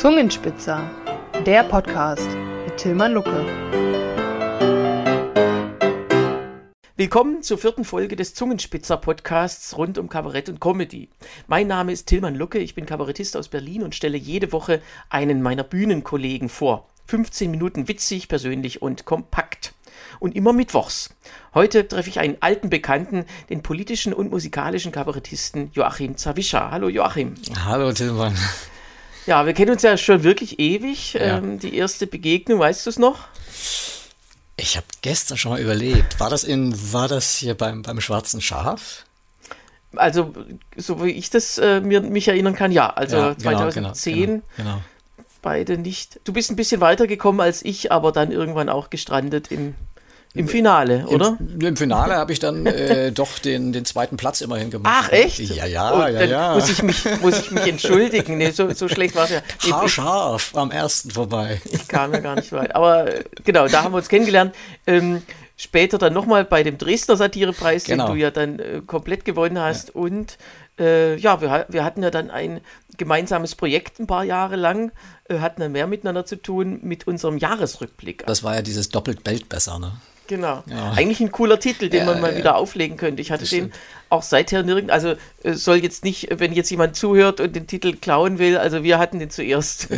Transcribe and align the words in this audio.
Zungenspitzer, 0.00 0.90
der 1.44 1.62
Podcast 1.62 2.26
mit 2.64 2.78
Tilman 2.78 3.12
Lucke. 3.12 3.44
Willkommen 6.96 7.42
zur 7.42 7.58
vierten 7.58 7.84
Folge 7.84 8.16
des 8.16 8.32
Zungenspitzer 8.32 8.96
Podcasts 8.96 9.76
rund 9.76 9.98
um 9.98 10.08
Kabarett 10.08 10.48
und 10.48 10.58
Comedy. 10.58 11.10
Mein 11.48 11.66
Name 11.66 11.92
ist 11.92 12.06
Tilman 12.06 12.34
Lucke, 12.34 12.60
ich 12.60 12.74
bin 12.74 12.86
Kabarettist 12.86 13.36
aus 13.36 13.48
Berlin 13.48 13.82
und 13.82 13.94
stelle 13.94 14.16
jede 14.16 14.52
Woche 14.52 14.80
einen 15.10 15.42
meiner 15.42 15.64
Bühnenkollegen 15.64 16.48
vor. 16.48 16.88
15 17.08 17.50
Minuten 17.50 17.86
witzig, 17.86 18.28
persönlich 18.28 18.80
und 18.80 19.04
kompakt. 19.04 19.74
Und 20.18 20.34
immer 20.34 20.54
mittwochs. 20.54 21.14
Heute 21.52 21.86
treffe 21.86 22.08
ich 22.08 22.20
einen 22.20 22.38
alten 22.40 22.70
Bekannten, 22.70 23.26
den 23.50 23.62
politischen 23.62 24.14
und 24.14 24.30
musikalischen 24.30 24.92
Kabarettisten 24.92 25.68
Joachim 25.74 26.16
Zawischa. 26.16 26.70
Hallo 26.70 26.88
Joachim. 26.88 27.34
Hallo 27.66 27.92
Tilman. 27.92 28.34
Ja, 29.26 29.46
wir 29.46 29.52
kennen 29.52 29.72
uns 29.72 29.82
ja 29.82 29.96
schon 29.96 30.22
wirklich 30.22 30.58
ewig. 30.58 31.14
Ja. 31.14 31.38
Ähm, 31.38 31.58
die 31.58 31.76
erste 31.76 32.06
Begegnung, 32.06 32.58
weißt 32.58 32.86
du 32.86 32.90
es 32.90 32.98
noch? 32.98 33.28
Ich 34.56 34.76
habe 34.76 34.86
gestern 35.02 35.38
schon 35.38 35.52
mal 35.52 35.60
überlegt, 35.60 36.20
war 36.20 36.30
das 36.30 36.44
in, 36.44 36.74
war 36.92 37.08
das 37.08 37.34
hier 37.36 37.54
beim, 37.54 37.82
beim 37.82 38.00
Schwarzen 38.00 38.40
Schaf? 38.40 39.04
Also, 39.96 40.32
so 40.76 41.02
wie 41.04 41.10
ich 41.10 41.30
das 41.30 41.58
äh, 41.58 41.80
mir, 41.80 42.00
mich 42.00 42.28
erinnern 42.28 42.54
kann, 42.54 42.70
ja. 42.70 42.90
Also 42.90 43.16
Ja, 43.16 43.34
genau, 43.34 43.70
2010 43.70 44.26
Genau, 44.26 44.42
genau. 44.56 44.80
beide 45.42 45.78
nicht. 45.78 46.20
Du 46.24 46.32
bist 46.32 46.50
ein 46.50 46.56
bisschen 46.56 46.80
weitergekommen 46.80 47.40
als 47.40 47.64
ich, 47.64 47.90
aber 47.90 48.12
dann 48.12 48.30
irgendwann 48.30 48.68
auch 48.68 48.90
gestrandet 48.90 49.50
im, 49.50 49.74
im 50.34 50.46
Finale, 50.48 51.06
oder? 51.08 51.36
Im, 51.40 51.60
Im 51.60 51.76
Finale 51.76 52.14
habe 52.14 52.32
ich 52.32 52.38
dann 52.38 52.64
äh, 52.66 53.10
doch 53.12 53.38
den, 53.38 53.72
den 53.72 53.84
zweiten 53.84 54.16
Platz 54.16 54.40
immerhin 54.40 54.70
gemacht. 54.70 54.92
Ach, 55.04 55.10
echt? 55.12 55.38
Ja, 55.40 55.66
ja, 55.66 55.92
Oh, 55.92 56.00
ja, 56.06 56.12
dann 56.20 56.30
ja. 56.30 56.54
Muss 56.54 56.68
ich 56.70 56.82
mich, 56.82 57.04
muss 57.20 57.38
ich 57.40 57.50
mich 57.50 57.66
entschuldigen. 57.66 58.38
Nee, 58.38 58.50
so, 58.50 58.72
so 58.72 58.88
schlecht 58.88 59.16
war 59.16 59.24
es 59.24 59.30
ja. 59.30 59.42
Nee, 59.64 59.72
Haarscharf 59.72 60.52
am 60.56 60.70
ersten 60.70 61.10
vorbei. 61.10 61.60
ich 61.64 61.88
kam 61.88 62.12
ja 62.12 62.20
gar 62.20 62.36
nicht 62.36 62.52
weit. 62.52 62.74
Aber 62.76 63.12
äh, 63.12 63.24
genau, 63.44 63.66
da 63.66 63.82
haben 63.82 63.92
wir 63.92 63.98
uns 63.98 64.08
kennengelernt. 64.08 64.54
Ähm, 64.86 65.22
später 65.56 65.98
dann 65.98 66.12
nochmal 66.14 66.44
bei 66.44 66.62
dem 66.62 66.78
Dresdner 66.78 67.16
Satirepreis, 67.16 67.84
Genau. 67.84 68.06
den 68.06 68.14
du 68.14 68.20
ja 68.20 68.30
dann 68.30 68.58
äh, 68.60 68.82
komplett 68.86 69.24
gewonnen 69.24 69.58
hast. 69.58 69.94
Und 69.94 70.38
äh, 70.78 71.16
ja, 71.16 71.40
wir, 71.40 71.66
wir 71.68 71.84
hatten 71.84 72.02
ja 72.02 72.10
dann 72.10 72.30
ein 72.30 72.60
gemeinsames 72.96 73.54
Projekt 73.56 73.98
ein 73.98 74.06
paar 74.06 74.24
Jahre 74.24 74.56
lang, 74.56 74.92
äh, 75.28 75.38
hatten 75.40 75.60
dann 75.60 75.72
mehr 75.72 75.86
miteinander 75.86 76.24
zu 76.24 76.36
tun 76.36 76.78
mit 76.82 77.06
unserem 77.06 77.36
Jahresrückblick. 77.36 78.24
Das 78.26 78.42
war 78.44 78.54
ja 78.54 78.62
dieses 78.62 78.88
doppelt 78.90 79.24
bellt 79.24 79.48
besser, 79.48 79.78
ne? 79.78 79.92
Genau. 80.30 80.62
Ja. 80.66 80.92
Eigentlich 80.92 81.18
ein 81.18 81.32
cooler 81.32 81.58
Titel, 81.58 81.88
den 81.88 82.00
Ja, 82.00 82.04
man 82.06 82.20
mal 82.20 82.30
ja. 82.30 82.38
wieder 82.38 82.54
auflegen 82.56 82.96
könnte. 82.96 83.20
Ich 83.20 83.32
hatte 83.32 83.42
Das 83.42 83.50
den 83.50 83.64
stimmt. 83.70 83.74
auch 84.10 84.22
seither 84.22 84.62
nirgend, 84.62 84.92
also 84.92 85.14
äh, 85.42 85.54
soll 85.54 85.78
jetzt 85.78 86.04
nicht, 86.04 86.28
wenn 86.38 86.52
jetzt 86.52 86.70
jemand 86.70 86.94
zuhört 86.94 87.40
und 87.40 87.56
den 87.56 87.66
Titel 87.66 87.94
klauen 87.96 88.38
will, 88.38 88.56
also 88.56 88.84
wir 88.84 89.00
hatten 89.00 89.18
den 89.18 89.30
zuerst. 89.30 89.88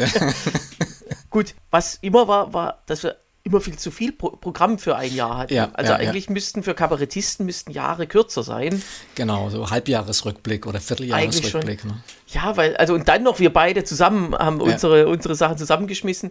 Gut, 1.31 1.55
was 1.71 1.99
immer 2.01 2.29
war, 2.29 2.55
war, 2.55 2.83
dass 2.87 3.03
wir 3.03 3.17
immer 3.45 3.61
viel 3.61 3.77
zu 3.77 3.91
viel 3.91 4.13
Pro 4.13 4.31
Programm 4.31 4.79
für 4.79 4.97
ein 4.97 5.15
Jahr 5.15 5.37
hatten. 5.39 5.55
Ja, 5.55 5.71
also 5.75 5.93
ja, 5.93 5.99
eigentlich 5.99 6.31
müssten 6.31 6.63
für 6.63 6.75
Kabarettisten 6.75 7.45
müssten 7.45 7.73
Jahre 7.73 8.07
kürzer 8.07 8.43
sein. 8.43 8.83
Genau, 9.17 9.51
so 9.51 9.69
Halbjahresrückblick 9.71 10.67
oder 10.67 10.81
Vierteljahresrückblick. 10.81 11.85
Ne? 11.85 12.03
Ja, 12.29 12.57
weil, 12.57 12.77
also 12.77 12.95
und 12.95 13.09
dann 13.09 13.23
noch 13.25 13.39
wir 13.41 13.53
beide 13.53 13.85
zusammen 13.85 14.35
haben 14.35 14.61
Ja. 14.61 14.73
unsere, 14.73 15.09
unsere 15.09 15.35
Sachen 15.35 15.59
zusammengeschmissen. 15.59 16.31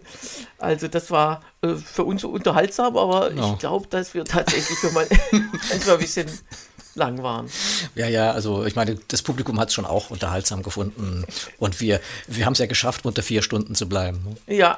Also 0.58 0.88
das 0.88 1.10
war 1.10 1.42
äh, 1.62 1.74
für 1.74 2.04
uns 2.04 2.24
unterhaltsam, 2.24 2.96
aber 2.96 3.30
Genau. 3.30 3.52
ich 3.52 3.58
glaube, 3.58 3.86
dass 3.88 4.14
wir 4.14 4.24
tatsächlich 4.24 4.78
schon 4.78 4.94
mal 4.94 5.06
manchmal 5.70 5.94
ein 5.96 6.00
bisschen 6.00 6.26
lang 6.94 7.22
waren. 7.22 7.46
Ja, 7.94 8.06
ja, 8.06 8.32
also 8.32 8.64
ich 8.66 8.74
meine, 8.76 8.98
das 9.08 9.22
Publikum 9.22 9.58
hat 9.58 9.68
es 9.68 9.74
schon 9.74 9.86
auch 9.86 10.10
unterhaltsam 10.10 10.62
gefunden. 10.62 11.24
Und 11.58 11.80
wir, 11.80 12.00
wir 12.26 12.44
haben 12.46 12.52
es 12.52 12.58
ja 12.58 12.66
geschafft, 12.66 13.06
unter 13.06 13.22
vier 13.22 13.42
Stunden 13.42 13.74
zu 13.74 13.88
bleiben. 13.88 14.36
Ne? 14.46 14.56
Ja. 14.56 14.76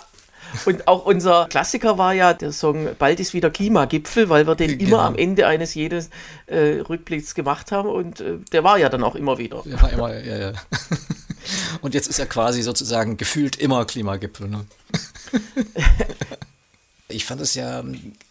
Und 0.67 0.87
auch 0.89 1.05
unser 1.07 1.47
Klassiker 1.49 1.99
war 1.99 2.13
ja 2.15 2.35
der 2.35 2.53
Song 2.53 2.89
Bald 2.99 3.21
ist 3.21 3.35
wieder 3.35 3.51
Klimagipfel, 3.51 4.29
weil 4.29 4.47
wir 4.47 4.55
den 4.55 4.79
Genau. 4.79 4.89
immer 4.97 5.03
am 5.03 5.17
Ende 5.17 5.47
eines 5.47 5.75
jedes 5.75 6.11
äh, 6.47 6.81
Rückblicks 6.89 7.35
gemacht 7.35 7.73
haben 7.73 7.89
und 7.89 8.21
äh, 8.21 8.39
der 8.53 8.65
war 8.65 8.79
ja 8.79 8.89
dann 8.89 9.03
auch 9.05 9.15
immer 9.15 9.39
wieder. 9.39 9.63
Ja, 9.65 9.81
war 9.83 9.93
immer, 9.93 10.25
ja, 10.25 10.37
ja. 10.37 10.53
Und 11.83 11.93
jetzt 11.93 12.07
ist 12.09 12.19
er 12.19 12.25
quasi 12.27 12.63
sozusagen 12.63 13.19
gefühlt 13.19 13.57
immer 13.57 13.85
Klimagipfel. 13.85 14.49
Ne? 14.49 14.65
Ich 17.09 17.27
fand 17.27 17.43
es 17.43 17.55
ja 17.55 17.85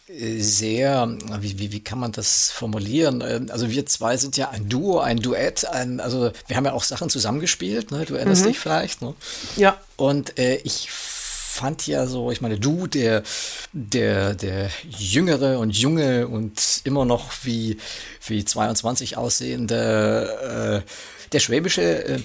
äh, 0.08 0.40
sehr, 0.40 1.16
wie, 1.40 1.58
wie, 1.60 1.70
wie 1.72 1.80
kann 1.80 1.98
man 2.00 2.10
das 2.10 2.50
formulieren? 2.50 3.22
Ähm, 3.26 3.46
Also 3.50 3.70
wir 3.70 3.86
zwei 3.86 4.16
sind 4.16 4.36
ja 4.36 4.50
ein 4.50 4.68
Duo, 4.68 4.98
ein 4.98 5.18
Duett, 5.20 5.64
ein, 5.64 6.00
also 6.00 6.32
wir 6.48 6.56
haben 6.56 6.64
ja 6.64 6.72
auch 6.72 6.82
Sachen 6.82 7.08
zusammengespielt, 7.08 7.92
ne? 7.92 8.04
du 8.04 8.16
erinnerst 8.16 8.44
dich 8.44 8.58
vielleicht. 8.58 9.00
Ne? 9.00 9.14
Ja, 9.56 9.78
Und 9.96 10.38
äh, 10.40 10.56
ich 10.64 10.88
fand 11.54 11.86
ja 11.86 12.06
so, 12.06 12.32
ich 12.32 12.40
meine, 12.40 12.58
du, 12.58 12.88
der, 12.88 13.22
der, 13.72 14.34
der 14.34 14.70
Jüngere 14.98 15.60
und 15.60 15.70
Junge 15.70 16.26
und 16.26 16.80
immer 16.82 17.04
noch 17.04 17.30
wie, 17.44 17.78
wie 18.26 18.44
22 18.44 19.16
aussehende, 19.16 20.82
äh, 20.84 21.28
der 21.30 21.40
schwäbische 21.40 22.22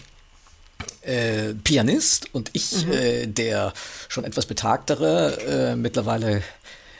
äh, 1.04 1.50
äh, 1.50 1.54
Pianist 1.54 2.34
und 2.34 2.50
ich, 2.54 2.88
äh, 2.88 3.28
der 3.28 3.74
schon 4.08 4.24
etwas 4.24 4.48
betagtere, 4.48 5.38
äh, 5.74 5.76
mittlerweile 5.76 6.42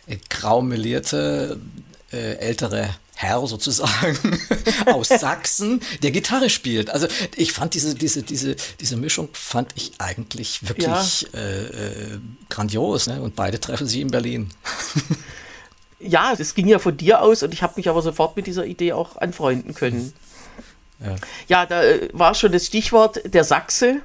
äh, 0.06 0.18
graumelierte, 0.30 1.60
äh, 2.12 2.34
ältere 2.36 2.90
Herr 3.22 3.46
sozusagen 3.48 4.40
aus 4.86 5.10
Sachsen, 5.10 5.82
der 6.04 6.12
Gitarre 6.12 6.50
spielt. 6.50 6.90
Also 6.90 7.06
ich 7.36 7.52
fand 7.52 7.74
diese, 7.74 7.94
diese, 7.94 8.24
diese, 8.24 8.56
diese 8.80 8.96
Mischung 8.96 9.28
fand 9.34 9.74
ich 9.76 9.92
eigentlich 9.98 10.66
wirklich 10.66 11.28
äh, 11.34 11.66
äh, 11.66 12.20
grandios. 12.48 13.08
Ne? 13.08 13.22
Und 13.22 13.36
beide 13.36 13.60
treffen 13.60 13.88
sie 13.88 14.00
in 14.00 14.10
Berlin. 14.10 14.52
ja, 16.00 16.34
das 16.34 16.56
ging 16.56 16.70
ja 16.70 16.80
von 16.80 16.96
dir 16.96 17.22
aus 17.22 17.44
und 17.44 17.54
ich 17.54 17.62
habe 17.62 17.74
mich 17.76 17.90
aber 17.90 18.02
sofort 18.02 18.38
mit 18.38 18.48
dieser 18.48 18.66
Idee 18.66 18.94
auch 18.94 19.18
anfreunden 19.18 19.76
können. 19.76 20.14
Ja. 21.04 21.16
Ja, 21.50 21.66
da 21.66 21.84
äh, 21.84 22.08
war 22.14 22.34
schon 22.36 22.54
das 22.54 22.68
Stichwort 22.68 23.20
der 23.26 23.44
Sachse. 23.44 23.98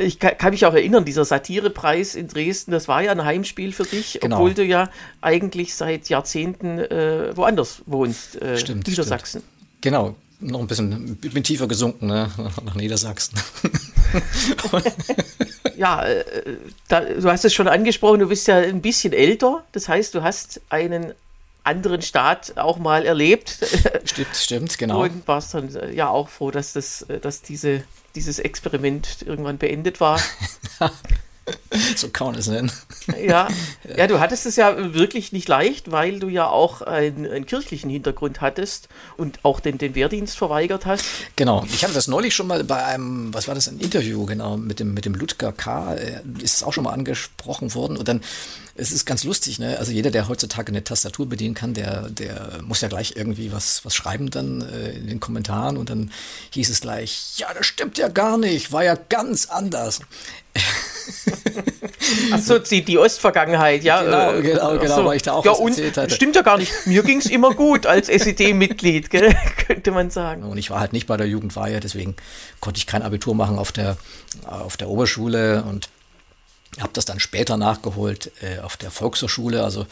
Ich 0.00 0.18
kann, 0.18 0.36
kann 0.38 0.50
mich 0.52 0.64
auch 0.66 0.74
erinnern, 0.74 1.04
dieser 1.04 1.24
Satirepreis 1.24 2.14
in 2.14 2.28
Dresden, 2.28 2.70
das 2.72 2.88
war 2.88 3.02
ja 3.02 3.12
ein 3.12 3.24
Heimspiel 3.24 3.72
für 3.72 3.84
dich, 3.84 4.18
Genau. 4.20 4.36
obwohl 4.36 4.54
du 4.54 4.64
ja 4.64 4.90
eigentlich 5.20 5.74
seit 5.74 6.08
Jahrzehnten 6.08 6.78
äh, 6.78 7.36
woanders 7.36 7.82
wohnst, 7.86 8.40
äh, 8.40 8.56
Stimmt, 8.58 8.86
Niedersachsen. 8.88 9.42
Genau, 9.80 10.14
noch 10.40 10.60
ein 10.60 10.66
bisschen 10.66 11.16
bin 11.16 11.44
tiefer 11.44 11.68
gesunken, 11.68 12.06
ne? 12.06 12.30
nach 12.64 12.74
Niedersachsen. 12.74 13.38
Ja, 15.76 16.04
äh, 16.04 16.24
da, 16.88 17.00
du 17.00 17.30
hast 17.30 17.44
es 17.44 17.54
schon 17.54 17.68
angesprochen, 17.68 18.20
du 18.20 18.28
bist 18.28 18.48
ja 18.48 18.56
ein 18.58 18.82
bisschen 18.82 19.12
älter, 19.12 19.64
das 19.72 19.88
heißt, 19.88 20.14
du 20.14 20.22
hast 20.22 20.60
einen 20.68 21.12
anderen 21.64 22.02
Staat 22.02 22.56
auch 22.56 22.78
mal 22.78 23.04
erlebt 23.04 23.58
stimmt, 24.04 24.36
stimmt, 24.36 24.78
genau. 24.78 25.02
und 25.02 25.26
warst 25.28 25.54
dann 25.54 25.74
äh, 25.74 25.92
ja 25.92 26.08
auch 26.08 26.28
froh, 26.28 26.50
dass, 26.50 26.72
das, 26.72 27.02
äh, 27.02 27.20
dass 27.20 27.42
diese, 27.42 27.84
dieses 28.14 28.38
Experiment 28.38 29.22
irgendwann 29.22 29.58
beendet 29.58 30.00
war. 30.00 30.20
so 31.96 32.08
kann 32.08 32.28
man 32.28 32.36
es 32.36 32.46
nennen. 32.46 32.70
Ja, 33.20 33.48
ja, 33.96 34.06
du 34.06 34.20
hattest 34.20 34.46
es 34.46 34.56
ja 34.56 34.94
wirklich 34.94 35.32
nicht 35.32 35.48
leicht, 35.48 35.90
weil 35.90 36.20
du 36.20 36.28
ja 36.28 36.46
auch 36.48 36.80
einen, 36.80 37.26
einen 37.26 37.44
kirchlichen 37.44 37.90
Hintergrund 37.90 38.40
hattest 38.40 38.88
und 39.16 39.40
auch 39.44 39.58
den, 39.60 39.78
den 39.78 39.94
Wehrdienst 39.94 40.38
verweigert 40.38 40.86
hast. 40.86 41.04
Genau. 41.36 41.64
Ich 41.72 41.82
hatte 41.82 41.94
das 41.94 42.06
neulich 42.06 42.34
schon 42.34 42.46
mal 42.46 42.62
bei 42.62 42.84
einem, 42.84 43.34
was 43.34 43.48
war 43.48 43.54
das, 43.54 43.68
ein 43.68 43.80
Interview, 43.80 44.26
genau, 44.26 44.56
mit 44.56 44.80
dem, 44.80 44.94
mit 44.94 45.06
dem 45.06 45.14
Ludger 45.14 45.52
K. 45.52 45.94
äh, 45.94 46.20
Ist 46.40 46.56
es 46.56 46.62
auch 46.62 46.72
schon 46.72 46.84
mal 46.84 46.92
angesprochen 46.92 47.74
worden. 47.74 47.96
Und 47.96 48.06
dann, 48.08 48.20
es 48.74 48.92
ist 48.92 49.04
ganz 49.06 49.24
lustig, 49.24 49.58
ne? 49.58 49.78
Also 49.78 49.92
jeder, 49.92 50.10
der 50.10 50.28
heutzutage 50.28 50.68
eine 50.68 50.84
Tastatur 50.84 51.28
bedienen 51.28 51.54
kann, 51.54 51.74
der, 51.74 52.08
der 52.10 52.60
muss 52.62 52.80
ja 52.80 52.88
gleich 52.88 53.14
irgendwie 53.16 53.52
was, 53.52 53.84
was 53.84 53.94
schreiben 53.94 54.30
dann 54.30 54.62
äh, 54.62 54.92
in 54.92 55.08
den 55.08 55.20
Kommentaren. 55.20 55.76
Und 55.76 55.90
dann 55.90 56.12
hieß 56.50 56.70
es 56.70 56.80
gleich, 56.80 57.34
ja, 57.36 57.52
das 57.52 57.66
stimmt 57.66 57.98
ja 57.98 58.08
gar 58.08 58.38
nicht, 58.38 58.72
war 58.72 58.84
ja 58.84 58.96
ganz 59.08 59.46
anders. 59.46 60.00
Achso, 62.32 62.58
die, 62.58 62.84
die 62.84 62.98
Ostvergangenheit, 62.98 63.84
ja. 63.84 64.02
Genau, 64.02 64.32
äh, 64.32 64.42
genau, 64.42 64.78
genau, 64.78 64.96
so. 64.96 65.04
weil 65.04 65.16
ich 65.16 65.22
da 65.22 65.32
auch 65.32 65.44
ja, 65.44 65.52
was 65.52 65.60
erzählt 65.60 65.96
hatte. 65.96 66.14
Stimmt 66.14 66.36
ja 66.36 66.42
gar 66.42 66.58
nicht. 66.58 66.72
Mir 66.86 67.02
ging 67.02 67.18
es 67.18 67.26
immer 67.26 67.54
gut 67.54 67.86
als 67.86 68.08
SED-Mitglied, 68.08 69.10
könnte 69.66 69.90
man 69.90 70.10
sagen. 70.10 70.42
Und 70.42 70.58
ich 70.58 70.70
war 70.70 70.80
halt 70.80 70.92
nicht 70.92 71.06
bei 71.06 71.16
der 71.16 71.26
Jugendweihe, 71.26 71.80
deswegen 71.80 72.16
konnte 72.60 72.78
ich 72.78 72.86
kein 72.86 73.02
Abitur 73.02 73.34
machen 73.34 73.58
auf 73.58 73.72
der, 73.72 73.96
auf 74.46 74.76
der 74.76 74.88
Oberschule 74.88 75.64
und 75.64 75.88
habe 76.78 76.92
das 76.92 77.04
dann 77.04 77.18
später 77.18 77.56
nachgeholt 77.56 78.30
äh, 78.42 78.60
auf 78.60 78.76
der 78.76 78.90
Volkshochschule. 78.90 79.64
Also 79.64 79.86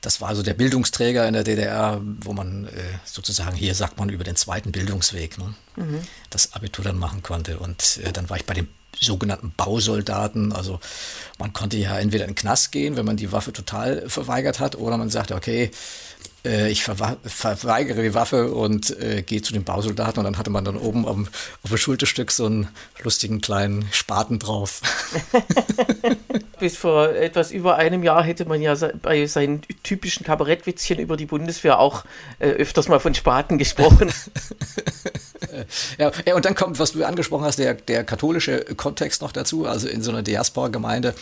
das 0.00 0.20
war 0.20 0.34
so 0.34 0.42
der 0.42 0.54
Bildungsträger 0.54 1.26
in 1.26 1.34
der 1.34 1.44
DDR, 1.44 2.00
wo 2.20 2.32
man 2.32 2.66
äh, 2.66 2.70
sozusagen, 3.04 3.56
hier 3.56 3.74
sagt 3.74 3.98
man 3.98 4.08
über 4.08 4.24
den 4.24 4.36
zweiten 4.36 4.72
Bildungsweg, 4.72 5.38
ne, 5.38 5.54
das 6.30 6.54
Abitur 6.54 6.84
dann 6.84 6.98
machen 6.98 7.22
konnte. 7.22 7.58
Und 7.58 8.00
äh, 8.04 8.12
dann 8.12 8.28
war 8.30 8.36
ich 8.36 8.46
bei 8.46 8.54
den 8.54 8.68
sogenannten 9.00 9.52
Bausoldaten. 9.56 10.52
Also 10.52 10.80
man 11.38 11.52
konnte 11.52 11.76
ja 11.76 11.98
entweder 11.98 12.24
in 12.24 12.30
den 12.30 12.36
Knast 12.36 12.72
gehen, 12.72 12.96
wenn 12.96 13.06
man 13.06 13.16
die 13.16 13.32
Waffe 13.32 13.52
total 13.52 14.08
verweigert 14.08 14.60
hat, 14.60 14.76
oder 14.76 14.96
man 14.96 15.10
sagte, 15.10 15.34
okay, 15.34 15.70
äh, 16.44 16.70
ich 16.70 16.82
verweigere 16.82 18.02
die 18.02 18.14
Waffe 18.14 18.52
und 18.52 18.90
äh, 19.00 19.22
gehe 19.22 19.42
zu 19.42 19.52
den 19.52 19.64
Bausoldaten 19.64 20.18
und 20.18 20.24
dann 20.24 20.38
hatte 20.38 20.50
man 20.50 20.64
dann 20.64 20.76
oben 20.76 21.04
auf, 21.04 21.16
auf 21.62 21.70
dem 21.70 21.76
Schulterstück 21.76 22.30
so 22.30 22.46
einen 22.46 22.68
lustigen 23.02 23.40
kleinen 23.40 23.88
Spaten 23.92 24.38
drauf. 24.38 24.80
Bis 26.60 26.76
vor 26.76 27.10
etwas 27.10 27.50
über 27.50 27.76
einem 27.76 28.02
Jahr 28.02 28.22
hätte 28.22 28.44
man 28.44 28.60
ja 28.60 28.74
bei 29.02 29.26
seinen 29.26 29.62
typischen 29.82 30.24
Kabarettwitzchen 30.24 30.98
über 30.98 31.16
die 31.16 31.26
Bundeswehr 31.26 31.78
auch 31.78 32.04
äh, 32.38 32.48
öfters 32.48 32.88
mal 32.88 33.00
von 33.00 33.14
Spaten 33.14 33.58
gesprochen. 33.58 34.12
ja, 35.98 36.34
und 36.34 36.44
dann 36.44 36.54
kommt, 36.54 36.78
was 36.78 36.92
du 36.92 37.04
angesprochen 37.04 37.44
hast, 37.44 37.58
der, 37.58 37.74
der 37.74 38.04
katholische 38.04 38.60
Kontext 38.76 39.22
noch 39.22 39.32
dazu, 39.32 39.66
also 39.66 39.88
in 39.88 40.02
so 40.02 40.10
einer 40.10 40.22
Diaspora-Gemeinde, 40.22 41.14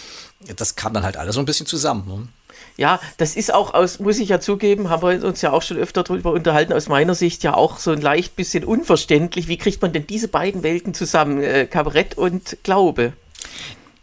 das 0.56 0.76
kam 0.76 0.94
dann 0.94 1.04
halt 1.04 1.16
alles 1.16 1.34
so 1.34 1.40
ein 1.40 1.46
bisschen 1.46 1.66
zusammen. 1.66 2.04
Ne? 2.06 2.28
Ja, 2.76 3.00
das 3.16 3.36
ist 3.36 3.52
auch 3.52 3.72
aus, 3.72 4.00
muss 4.00 4.18
ich 4.18 4.28
ja 4.28 4.40
zugeben, 4.40 4.90
haben 4.90 5.02
wir 5.02 5.26
uns 5.26 5.40
ja 5.40 5.52
auch 5.52 5.62
schon 5.62 5.78
öfter 5.78 6.02
darüber 6.02 6.32
unterhalten, 6.32 6.72
aus 6.72 6.88
meiner 6.88 7.14
Sicht 7.14 7.42
ja 7.42 7.54
auch 7.54 7.78
so 7.78 7.90
ein 7.90 8.00
leicht 8.00 8.36
bisschen 8.36 8.64
unverständlich. 8.64 9.48
Wie 9.48 9.56
kriegt 9.56 9.80
man 9.80 9.92
denn 9.92 10.06
diese 10.06 10.28
beiden 10.28 10.62
Welten 10.62 10.92
zusammen, 10.92 11.42
äh, 11.42 11.66
Kabarett 11.66 12.18
und 12.18 12.58
Glaube? 12.62 13.14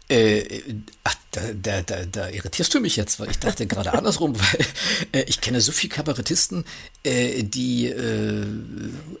Äh, 0.06 0.60
ach, 1.02 1.14
da, 1.30 1.40
da, 1.54 1.80
da, 1.80 2.04
da, 2.04 2.28
irritierst 2.28 2.74
du 2.74 2.80
mich 2.80 2.94
jetzt, 2.96 3.18
weil 3.20 3.30
ich 3.30 3.38
dachte 3.38 3.66
gerade 3.66 3.94
andersrum, 3.94 4.38
weil 4.38 4.66
äh, 5.12 5.24
ich 5.26 5.40
kenne 5.40 5.62
so 5.62 5.72
viele 5.72 5.94
Kabarettisten, 5.94 6.64
äh, 7.02 7.42
die 7.42 7.86
äh, 7.86 8.44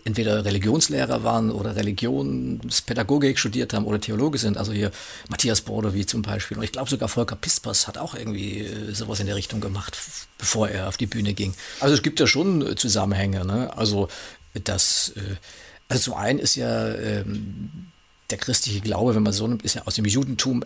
entweder 0.04 0.44
Religionslehrer 0.44 1.24
waren 1.24 1.50
oder 1.50 1.74
Religionspädagogik 1.76 3.38
studiert 3.38 3.72
haben 3.72 3.86
oder 3.86 3.98
Theologe 3.98 4.36
sind. 4.36 4.58
Also 4.58 4.72
hier 4.72 4.92
Matthias 5.30 5.62
Bordowi 5.62 6.04
zum 6.04 6.20
Beispiel. 6.20 6.58
Und 6.58 6.64
ich 6.64 6.72
glaube 6.72 6.90
sogar 6.90 7.08
Volker 7.08 7.36
Pispers 7.36 7.88
hat 7.88 7.96
auch 7.96 8.14
irgendwie 8.14 8.60
äh, 8.60 8.92
sowas 8.92 9.20
in 9.20 9.26
der 9.26 9.36
Richtung 9.36 9.62
gemacht, 9.62 9.96
bevor 10.36 10.68
er 10.68 10.88
auf 10.88 10.98
die 10.98 11.06
Bühne 11.06 11.32
ging. 11.32 11.54
Also 11.80 11.94
es 11.94 12.02
gibt 12.02 12.20
ja 12.20 12.26
schon 12.26 12.76
Zusammenhänge. 12.76 13.46
Ne? 13.46 13.74
Also 13.74 14.08
das, 14.52 15.14
äh, 15.16 15.36
also 15.88 16.10
zum 16.10 16.14
einen 16.14 16.38
ist 16.38 16.56
ja 16.56 16.92
ähm, 16.94 17.90
der 18.30 18.38
christliche 18.38 18.80
Glaube, 18.80 19.14
wenn 19.14 19.22
man 19.22 19.32
so 19.32 19.46
nimmt, 19.46 19.62
ist 19.62 19.74
ja 19.74 19.82
aus 19.86 19.94
dem 19.94 20.04
Judentum 20.04 20.64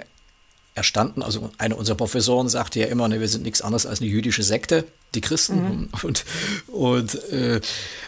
erstanden. 0.78 1.22
Also 1.22 1.50
einer 1.58 1.76
unserer 1.76 1.96
Professoren 1.96 2.48
sagte 2.48 2.80
ja 2.80 2.86
immer, 2.86 3.08
ne, 3.08 3.20
wir 3.20 3.28
sind 3.28 3.42
nichts 3.42 3.60
anderes 3.60 3.84
als 3.84 4.00
eine 4.00 4.08
jüdische 4.08 4.42
Sekte, 4.42 4.84
die 5.14 5.20
Christen. 5.20 5.56
Mhm. 5.56 5.88
Und, 6.02 6.24
und, 6.68 7.14
äh, 7.32 7.60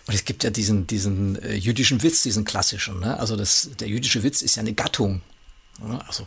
und 0.07 0.15
es 0.15 0.25
gibt 0.25 0.45
ja 0.45 0.51
diesen, 0.51 0.87
diesen 0.87 1.41
äh, 1.43 1.55
jüdischen 1.55 2.03
Witz, 2.03 2.23
diesen 2.23 2.45
klassischen. 2.45 3.01
Ne? 3.01 3.19
Also 3.19 3.37
das, 3.37 3.71
der 3.79 3.89
jüdische 3.89 4.23
Witz 4.23 4.43
ist 4.43 4.57
ja 4.57 4.61
eine 4.61 4.73
Gattung. 4.73 5.21
Ne? 5.83 6.01
Also 6.07 6.27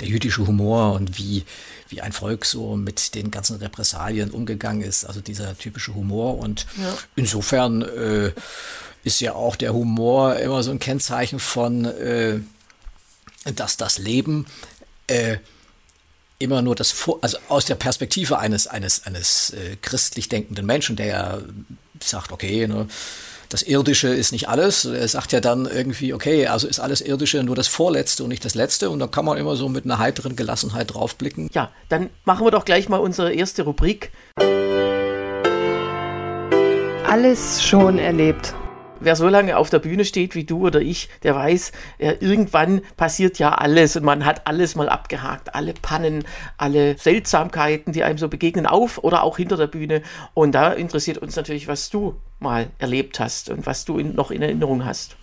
der 0.00 0.08
jüdische 0.08 0.46
Humor 0.46 0.92
und 0.92 1.18
wie, 1.18 1.44
wie 1.88 2.00
ein 2.00 2.12
Volk 2.12 2.44
so 2.44 2.76
mit 2.76 3.14
den 3.14 3.30
ganzen 3.30 3.56
Repressalien 3.56 4.30
umgegangen 4.30 4.82
ist. 4.82 5.04
Also 5.04 5.20
dieser 5.20 5.56
typische 5.56 5.94
Humor. 5.94 6.38
Und 6.38 6.66
ja. 6.76 6.96
insofern 7.16 7.82
äh, 7.82 8.32
ist 9.04 9.20
ja 9.20 9.34
auch 9.34 9.56
der 9.56 9.72
Humor 9.72 10.36
immer 10.36 10.62
so 10.62 10.70
ein 10.70 10.78
Kennzeichen 10.78 11.38
von 11.38 11.84
äh, 11.84 12.40
dass 13.44 13.76
das 13.76 13.98
Leben 13.98 14.46
äh, 15.06 15.38
immer 16.38 16.62
nur 16.62 16.74
das, 16.74 16.92
Vor 16.92 17.18
also 17.22 17.38
aus 17.48 17.64
der 17.64 17.74
Perspektive 17.74 18.38
eines, 18.38 18.66
eines, 18.66 19.04
eines 19.06 19.50
äh, 19.50 19.76
christlich 19.80 20.28
denkenden 20.28 20.66
Menschen, 20.66 20.96
der 20.96 21.06
ja 21.06 21.38
sagt, 22.00 22.32
okay, 22.32 22.66
ne, 22.66 22.86
das 23.48 23.62
Irdische 23.62 24.08
ist 24.08 24.32
nicht 24.32 24.48
alles. 24.48 24.84
Er 24.84 25.08
sagt 25.08 25.32
ja 25.32 25.40
dann 25.40 25.66
irgendwie, 25.66 26.12
okay, 26.12 26.46
also 26.48 26.68
ist 26.68 26.80
alles 26.80 27.00
Irdische 27.00 27.42
nur 27.42 27.56
das 27.56 27.66
Vorletzte 27.66 28.22
und 28.22 28.28
nicht 28.28 28.44
das 28.44 28.54
Letzte. 28.54 28.90
Und 28.90 28.98
da 28.98 29.06
kann 29.06 29.24
man 29.24 29.38
immer 29.38 29.56
so 29.56 29.70
mit 29.70 29.84
einer 29.84 29.98
heiteren 29.98 30.36
Gelassenheit 30.36 30.92
draufblicken. 30.92 31.48
Ja, 31.54 31.70
dann 31.88 32.10
machen 32.24 32.46
wir 32.46 32.50
doch 32.50 32.66
gleich 32.66 32.90
mal 32.90 32.98
unsere 32.98 33.32
erste 33.32 33.62
Rubrik. 33.62 34.12
Alles 37.06 37.64
schon 37.64 37.98
erlebt 37.98 38.54
wer 39.00 39.16
so 39.16 39.28
lange 39.28 39.56
auf 39.56 39.70
der 39.70 39.78
Bühne 39.78 40.04
steht 40.04 40.34
wie 40.34 40.44
du 40.44 40.66
oder 40.66 40.80
ich, 40.80 41.08
der 41.22 41.34
weiß, 41.34 41.72
äh, 41.98 42.14
irgendwann 42.20 42.82
passiert 42.96 43.38
ja 43.38 43.54
alles 43.54 43.96
und 43.96 44.04
man 44.04 44.24
hat 44.24 44.46
alles 44.46 44.74
mal 44.74 44.88
abgehakt. 44.88 45.54
Alle 45.54 45.74
Pannen, 45.74 46.24
alle 46.56 46.98
Seltsamkeiten, 46.98 47.92
die 47.92 48.04
einem 48.04 48.18
so 48.18 48.28
begegnen, 48.28 48.66
auf 48.66 48.98
oder 48.98 49.22
auch 49.22 49.36
hinter 49.36 49.56
der 49.56 49.66
Bühne. 49.66 50.02
Und 50.34 50.52
da 50.52 50.72
interessiert 50.72 51.18
uns 51.18 51.36
natürlich, 51.36 51.68
was 51.68 51.90
du 51.90 52.14
mal 52.38 52.70
erlebt 52.78 53.20
hast 53.20 53.50
und 53.50 53.66
was 53.66 53.84
du 53.84 53.98
in, 53.98 54.14
noch 54.14 54.30
in 54.30 54.42
Erinnerung 54.42 54.84
hast. 54.84 55.16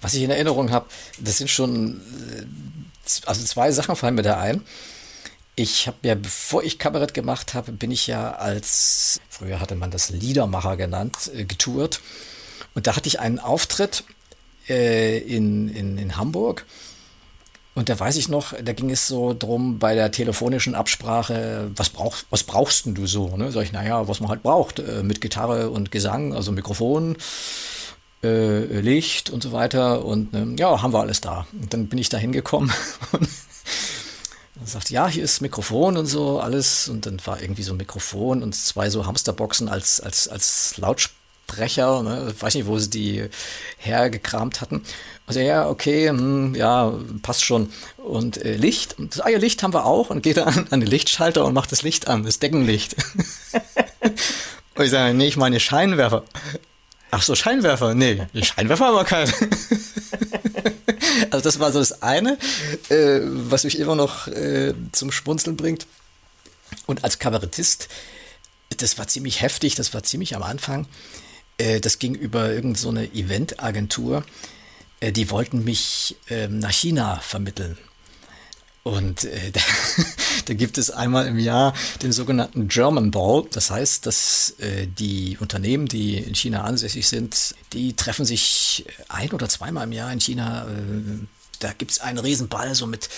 Was 0.00 0.14
ich 0.14 0.22
in 0.22 0.30
Erinnerung 0.30 0.70
habe, 0.70 0.86
das 1.18 1.38
sind 1.38 1.50
schon, 1.50 2.00
äh, 2.30 2.46
also 3.26 3.44
zwei 3.44 3.70
Sachen 3.72 3.96
fallen 3.96 4.14
mir 4.14 4.22
da 4.22 4.38
ein. 4.40 4.62
Ich 5.56 5.86
habe 5.86 5.98
ja, 6.02 6.14
bevor 6.14 6.62
ich 6.62 6.78
Kabarett 6.78 7.12
gemacht 7.12 7.52
habe, 7.52 7.72
bin 7.72 7.90
ich 7.90 8.06
ja 8.06 8.30
als, 8.32 9.20
früher 9.28 9.60
hatte 9.60 9.74
man 9.74 9.90
das 9.90 10.08
Liedermacher 10.08 10.76
genannt, 10.76 11.30
äh, 11.34 11.44
getourt. 11.44 12.00
Und 12.74 12.86
da 12.86 12.96
hatte 12.96 13.08
ich 13.08 13.20
einen 13.20 13.38
Auftritt 13.38 14.04
äh, 14.68 15.18
in, 15.18 15.68
in, 15.68 15.98
in 15.98 16.16
Hamburg. 16.16 16.66
Und 17.74 17.88
da 17.88 17.98
weiß 17.98 18.16
ich 18.16 18.28
noch, 18.28 18.52
da 18.62 18.72
ging 18.72 18.90
es 18.90 19.06
so 19.06 19.34
drum 19.36 19.78
bei 19.78 19.94
der 19.94 20.10
telefonischen 20.10 20.74
Absprache, 20.74 21.70
was, 21.76 21.88
brauch, 21.88 22.16
was 22.28 22.42
brauchst 22.42 22.86
denn 22.86 22.94
du 22.94 23.06
so? 23.06 23.36
Ne? 23.36 23.52
Sag 23.52 23.62
ich, 23.62 23.72
naja, 23.72 24.08
was 24.08 24.20
man 24.20 24.28
halt 24.28 24.42
braucht, 24.42 24.80
äh, 24.80 25.02
mit 25.02 25.20
Gitarre 25.20 25.70
und 25.70 25.90
Gesang, 25.92 26.34
also 26.34 26.52
Mikrofon, 26.52 27.16
äh, 28.22 28.80
Licht 28.80 29.30
und 29.30 29.42
so 29.42 29.52
weiter. 29.52 30.04
Und 30.04 30.34
äh, 30.34 30.44
ja, 30.60 30.82
haben 30.82 30.92
wir 30.92 31.00
alles 31.00 31.20
da. 31.20 31.46
Und 31.52 31.72
dann 31.72 31.88
bin 31.88 31.98
ich 31.98 32.08
da 32.08 32.18
hingekommen 32.18 32.72
und 33.12 33.28
sagt, 34.68 34.90
ja, 34.90 35.06
hier 35.06 35.22
ist 35.22 35.40
Mikrofon 35.40 35.96
und 35.96 36.06
so, 36.06 36.40
alles. 36.40 36.88
Und 36.88 37.06
dann 37.06 37.24
war 37.24 37.40
irgendwie 37.40 37.62
so 37.62 37.72
ein 37.72 37.78
Mikrofon 37.78 38.42
und 38.42 38.54
zwei 38.54 38.90
so 38.90 39.06
Hamsterboxen 39.06 39.68
als, 39.68 40.00
als, 40.00 40.26
als 40.28 40.76
Lautsprecher. 40.76 41.19
Brecher, 41.50 42.02
ne? 42.02 42.32
ich 42.34 42.40
weiß 42.40 42.54
nicht, 42.54 42.66
wo 42.66 42.78
sie 42.78 42.90
die 42.90 43.24
hergekramt 43.78 44.60
hatten. 44.60 44.82
Also 45.26 45.40
ja, 45.40 45.68
okay, 45.68 46.08
hm, 46.08 46.54
ja, 46.54 46.92
passt 47.22 47.44
schon. 47.44 47.70
Und 47.96 48.44
äh, 48.44 48.56
Licht, 48.56 48.96
das 48.98 49.22
Licht 49.24 49.62
haben 49.62 49.74
wir 49.74 49.86
auch 49.86 50.10
und 50.10 50.22
geht 50.22 50.38
dann 50.38 50.66
an 50.70 50.80
den 50.80 50.88
Lichtschalter 50.88 51.44
und 51.44 51.54
macht 51.54 51.72
das 51.72 51.82
Licht 51.82 52.08
an, 52.08 52.24
das 52.24 52.38
Deckenlicht. 52.38 52.96
und 54.74 54.84
ich 54.84 54.90
sage, 54.90 55.14
nee, 55.14 55.28
ich 55.28 55.36
meine 55.36 55.60
Scheinwerfer. 55.60 56.24
Ach 57.10 57.22
so, 57.22 57.34
Scheinwerfer? 57.34 57.94
Nee, 57.94 58.26
Scheinwerfer 58.42 58.86
haben 58.86 58.96
wir 58.96 59.04
keine. 59.04 59.32
also 61.30 61.42
das 61.42 61.58
war 61.58 61.72
so 61.72 61.80
das 61.80 62.02
eine, 62.02 62.38
äh, 62.88 63.20
was 63.22 63.64
mich 63.64 63.78
immer 63.78 63.96
noch 63.96 64.28
äh, 64.28 64.74
zum 64.92 65.10
Spunzeln 65.10 65.56
bringt. 65.56 65.86
Und 66.86 67.04
als 67.04 67.18
Kabarettist, 67.18 67.88
das 68.76 68.98
war 68.98 69.08
ziemlich 69.08 69.42
heftig, 69.42 69.74
das 69.74 69.92
war 69.92 70.02
ziemlich 70.02 70.36
am 70.36 70.42
Anfang. 70.42 70.86
Äh, 71.60 71.80
das 71.80 71.98
ging 71.98 72.14
über 72.14 72.50
irgendeine 72.50 73.04
so 73.04 73.18
Eventagentur. 73.18 74.24
Äh, 75.00 75.12
die 75.12 75.30
wollten 75.30 75.64
mich 75.64 76.16
ähm, 76.28 76.58
nach 76.58 76.72
China 76.72 77.20
vermitteln. 77.20 77.76
Und 78.82 79.24
äh, 79.24 79.50
da, 79.52 79.60
da, 80.46 80.54
gibt 80.54 80.78
es 80.78 80.90
einmal 80.90 81.26
im 81.26 81.38
Jahr 81.38 81.74
den 82.02 82.12
sogenannten 82.12 82.68
German 82.68 83.10
Ball. 83.10 83.44
Das 83.52 83.70
heißt, 83.70 84.06
dass 84.06 84.54
äh, 84.58 84.86
die 84.86 85.36
Unternehmen, 85.38 85.86
die 85.86 86.16
in 86.16 86.34
China 86.34 86.62
ansässig 86.62 87.06
sind, 87.06 87.54
die 87.74 87.94
treffen 87.94 88.24
sich 88.24 88.86
ein 89.08 89.30
oder 89.32 89.48
zweimal 89.48 89.84
im 89.84 89.92
Jahr 89.92 90.12
in 90.12 90.20
China. 90.20 90.66
Äh, 90.66 91.26
da 91.58 91.72
gibt 91.74 91.90
es 91.90 92.00
einen 92.00 92.18
Riesenball 92.18 92.74
so 92.74 92.86
mit 92.86 93.10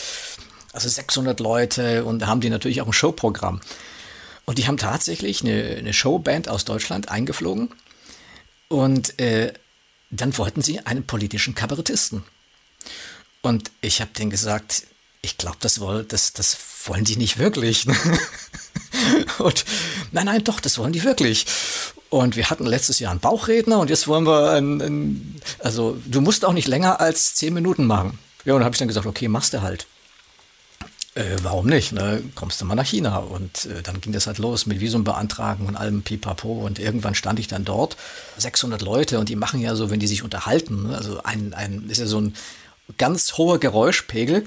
also 0.72 0.88
600 0.88 1.38
Leute 1.38 2.04
und 2.04 2.18
da 2.18 2.26
haben 2.26 2.40
die 2.40 2.50
natürlich 2.50 2.80
auch 2.80 2.86
ein 2.86 2.92
Showprogramm. 2.92 3.60
Und 4.46 4.58
die 4.58 4.66
haben 4.66 4.78
tatsächlich 4.78 5.42
eine, 5.42 5.76
eine 5.78 5.92
Showband 5.92 6.48
aus 6.48 6.64
Deutschland 6.64 7.08
eingeflogen 7.08 7.68
und 8.72 9.20
äh, 9.20 9.52
dann 10.10 10.36
wollten 10.38 10.62
sie 10.62 10.80
einen 10.80 11.04
politischen 11.04 11.54
Kabarettisten. 11.54 12.24
Und 13.42 13.70
ich 13.82 14.00
habe 14.00 14.12
denen 14.16 14.30
gesagt, 14.30 14.84
ich 15.20 15.36
glaube, 15.36 15.58
das, 15.60 15.78
das, 16.08 16.32
das 16.32 16.56
wollen 16.86 17.04
die 17.04 17.16
nicht 17.16 17.38
wirklich. 17.38 17.86
und 19.38 19.64
nein, 20.10 20.24
nein, 20.26 20.42
doch, 20.42 20.58
das 20.58 20.78
wollen 20.78 20.92
die 20.92 21.04
wirklich. 21.04 21.44
Und 22.08 22.36
wir 22.36 22.48
hatten 22.48 22.64
letztes 22.64 22.98
Jahr 22.98 23.10
einen 23.10 23.20
Bauchredner 23.20 23.78
und 23.78 23.90
jetzt 23.90 24.08
wollen 24.08 24.26
wir 24.26 24.52
einen, 24.52 24.80
einen 24.80 25.40
also 25.58 25.98
du 26.06 26.22
musst 26.22 26.44
auch 26.44 26.52
nicht 26.54 26.68
länger 26.68 26.98
als 27.00 27.34
zehn 27.34 27.52
Minuten 27.52 27.84
machen. 27.86 28.18
Ja, 28.44 28.54
und 28.54 28.60
dann 28.60 28.64
habe 28.64 28.74
ich 28.74 28.78
dann 28.78 28.88
gesagt, 28.88 29.06
okay, 29.06 29.28
machst 29.28 29.52
du 29.52 29.60
halt 29.60 29.86
äh, 31.22 31.36
warum 31.42 31.66
nicht? 31.66 31.92
Ne? 31.92 32.22
Kommst 32.34 32.60
du 32.60 32.64
mal 32.64 32.74
nach 32.74 32.86
China? 32.86 33.18
Und 33.18 33.66
äh, 33.66 33.82
dann 33.82 34.00
ging 34.00 34.12
das 34.12 34.26
halt 34.26 34.38
los 34.38 34.66
mit 34.66 34.80
Visum 34.80 35.04
beantragen 35.04 35.66
und 35.66 35.76
allem 35.76 36.02
Pipapo. 36.02 36.52
Und 36.52 36.78
irgendwann 36.78 37.14
stand 37.14 37.38
ich 37.38 37.48
dann 37.48 37.64
dort, 37.64 37.96
600 38.38 38.82
Leute, 38.82 39.18
und 39.18 39.28
die 39.28 39.36
machen 39.36 39.60
ja 39.60 39.74
so, 39.74 39.90
wenn 39.90 40.00
die 40.00 40.06
sich 40.06 40.22
unterhalten, 40.22 40.88
ne? 40.88 40.96
also 40.96 41.22
ein, 41.22 41.54
ein, 41.54 41.88
ist 41.88 41.98
ja 41.98 42.06
so 42.06 42.20
ein 42.20 42.34
ganz 42.98 43.38
hoher 43.38 43.58
Geräuschpegel. 43.58 44.46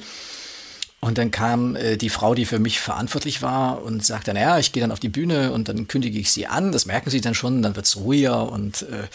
Und 1.02 1.20
dann 1.20 1.30
kam 1.30 1.76
äh, 1.76 1.98
die 1.98 2.10
Frau, 2.10 2.34
die 2.34 2.46
für 2.46 2.58
mich 2.58 2.80
verantwortlich 2.80 3.42
war 3.42 3.84
und 3.84 4.04
sagte, 4.04 4.34
naja, 4.34 4.58
ich 4.58 4.72
gehe 4.72 4.82
dann 4.82 4.92
auf 4.92 5.00
die 5.00 5.10
Bühne 5.10 5.52
und 5.52 5.70
dann 5.70 5.88
kündige 5.88 6.18
ich 6.18 6.32
sie 6.32 6.48
an. 6.48 6.72
Das 6.72 6.88
merken 6.88 7.10
sie 7.10 7.22
dann 7.22 7.36
schon, 7.36 7.62
dann 7.62 7.76
wird 7.76 7.86
es 7.86 7.98
ruhiger 7.98 8.52
und, 8.52 8.84
äh, 8.84 9.08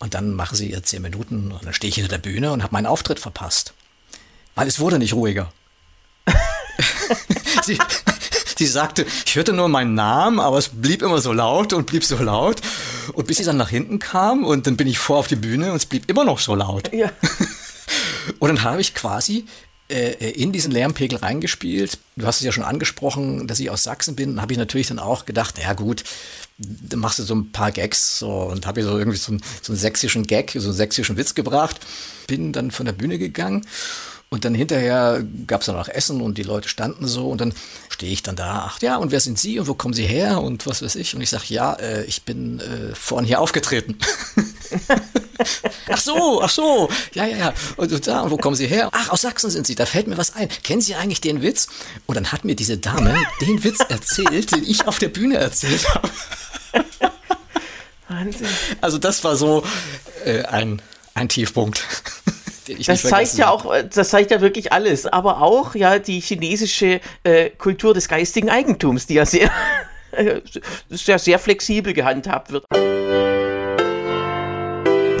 und 0.00 0.14
dann 0.14 0.34
machen 0.34 0.56
sie 0.56 0.70
ihr 0.70 0.82
zehn 0.82 1.02
Minuten 1.02 1.52
und 1.52 1.64
dann 1.64 1.72
stehe 1.72 1.88
ich 1.88 1.94
hinter 1.94 2.10
der 2.10 2.18
Bühne 2.18 2.52
und 2.52 2.62
habe 2.62 2.72
meinen 2.72 2.86
Auftritt 2.86 3.20
verpasst. 3.20 3.74
Weil 4.56 4.66
es 4.66 4.80
wurde 4.80 4.98
nicht 4.98 5.14
ruhiger. 5.14 5.52
sie, 7.62 7.78
sie 8.56 8.66
sagte, 8.66 9.06
ich 9.24 9.36
hörte 9.36 9.52
nur 9.52 9.68
meinen 9.68 9.94
Namen, 9.94 10.40
aber 10.40 10.58
es 10.58 10.68
blieb 10.68 11.02
immer 11.02 11.20
so 11.20 11.32
laut 11.32 11.72
und 11.72 11.86
blieb 11.86 12.04
so 12.04 12.16
laut. 12.16 12.60
Und 13.12 13.26
bis 13.26 13.38
sie 13.38 13.44
dann 13.44 13.56
nach 13.56 13.70
hinten 13.70 13.98
kam 13.98 14.44
und 14.44 14.66
dann 14.66 14.76
bin 14.76 14.86
ich 14.86 14.98
vor 14.98 15.18
auf 15.18 15.26
die 15.26 15.36
Bühne 15.36 15.70
und 15.70 15.76
es 15.76 15.86
blieb 15.86 16.08
immer 16.10 16.24
noch 16.24 16.38
so 16.38 16.54
laut. 16.54 16.92
Ja. 16.92 17.10
Und 18.38 18.48
dann 18.48 18.62
habe 18.62 18.80
ich 18.80 18.94
quasi 18.94 19.46
äh, 19.88 20.30
in 20.30 20.52
diesen 20.52 20.70
Lärmpegel 20.70 21.18
reingespielt. 21.18 21.98
Du 22.16 22.26
hast 22.26 22.36
es 22.36 22.42
ja 22.42 22.52
schon 22.52 22.64
angesprochen, 22.64 23.48
dass 23.48 23.58
ich 23.58 23.70
aus 23.70 23.82
Sachsen 23.82 24.14
bin. 24.14 24.36
Da 24.36 24.42
habe 24.42 24.52
ich 24.52 24.58
natürlich 24.58 24.86
dann 24.86 24.98
auch 24.98 25.26
gedacht, 25.26 25.58
ja 25.58 25.72
gut, 25.72 26.04
dann 26.58 27.00
machst 27.00 27.18
du 27.18 27.22
so 27.24 27.34
ein 27.34 27.50
paar 27.50 27.72
Gags 27.72 28.18
so, 28.18 28.30
und 28.30 28.66
habe 28.66 28.82
so 28.82 28.96
irgendwie 28.96 29.18
so 29.18 29.32
einen, 29.32 29.42
so 29.62 29.72
einen 29.72 29.80
sächsischen 29.80 30.26
Gag, 30.26 30.52
so 30.54 30.68
einen 30.68 30.76
sächsischen 30.76 31.16
Witz 31.16 31.34
gebracht. 31.34 31.80
Bin 32.26 32.52
dann 32.52 32.70
von 32.70 32.86
der 32.86 32.92
Bühne 32.92 33.18
gegangen 33.18 33.66
und 34.32 34.44
dann 34.44 34.54
hinterher 34.54 35.24
gab 35.48 35.60
es 35.60 35.66
dann 35.66 35.74
auch 35.74 35.88
Essen 35.88 36.20
und 36.20 36.38
die 36.38 36.44
Leute 36.44 36.68
standen 36.68 37.08
so 37.08 37.28
und 37.28 37.40
dann 37.40 37.52
stehe 37.88 38.12
ich 38.12 38.22
dann 38.22 38.36
da, 38.36 38.66
ach 38.68 38.80
ja, 38.80 38.96
und 38.96 39.10
wer 39.10 39.18
sind 39.18 39.40
Sie 39.40 39.58
und 39.58 39.66
wo 39.66 39.74
kommen 39.74 39.92
Sie 39.92 40.06
her 40.06 40.40
und 40.40 40.68
was 40.68 40.82
weiß 40.82 40.94
ich? 40.94 41.16
Und 41.16 41.20
ich 41.20 41.30
sage, 41.30 41.46
ja, 41.48 41.72
äh, 41.74 42.04
ich 42.04 42.22
bin 42.22 42.60
äh, 42.60 42.94
vorhin 42.94 43.26
hier 43.26 43.40
aufgetreten. 43.40 43.98
ach 45.90 45.98
so, 45.98 46.40
ach 46.42 46.48
so, 46.48 46.88
ja, 47.12 47.26
ja, 47.26 47.36
ja. 47.36 47.54
Und, 47.76 47.90
und 47.92 48.06
da, 48.06 48.20
und 48.20 48.30
wo 48.30 48.36
kommen 48.36 48.54
Sie 48.54 48.68
her? 48.68 48.88
Ach, 48.92 49.08
aus 49.08 49.22
Sachsen 49.22 49.50
sind 49.50 49.66
Sie, 49.66 49.74
da 49.74 49.84
fällt 49.84 50.06
mir 50.06 50.16
was 50.16 50.36
ein. 50.36 50.48
Kennen 50.62 50.80
Sie 50.80 50.94
eigentlich 50.94 51.20
den 51.20 51.42
Witz? 51.42 51.66
Und 52.06 52.14
dann 52.14 52.30
hat 52.30 52.44
mir 52.44 52.54
diese 52.54 52.78
Dame 52.78 53.16
den 53.40 53.64
Witz 53.64 53.80
erzählt, 53.88 54.52
den 54.52 54.62
ich 54.62 54.86
auf 54.86 55.00
der 55.00 55.08
Bühne 55.08 55.38
erzählt 55.38 55.92
habe. 55.92 56.08
Wahnsinn. 58.08 58.46
Also 58.80 58.98
das 58.98 59.24
war 59.24 59.34
so 59.34 59.64
äh, 60.24 60.42
ein, 60.44 60.80
ein 61.14 61.28
Tiefpunkt 61.28 61.84
das 62.86 63.02
zeigt 63.02 63.34
ja 63.34 63.50
auch, 63.50 63.72
äh, 63.72 63.84
das 63.84 64.10
zeigt 64.10 64.30
ja 64.30 64.40
wirklich 64.40 64.72
alles, 64.72 65.06
aber 65.06 65.42
auch 65.42 65.74
ja 65.74 65.98
die 65.98 66.20
chinesische 66.20 67.00
äh, 67.24 67.50
Kultur 67.50 67.94
des 67.94 68.08
geistigen 68.08 68.50
Eigentums, 68.50 69.06
die 69.06 69.14
ja 69.14 69.26
sehr, 69.26 69.50
sehr, 70.88 71.18
sehr 71.18 71.38
flexibel 71.38 71.92
gehandhabt 71.92 72.52
wird. 72.52 72.64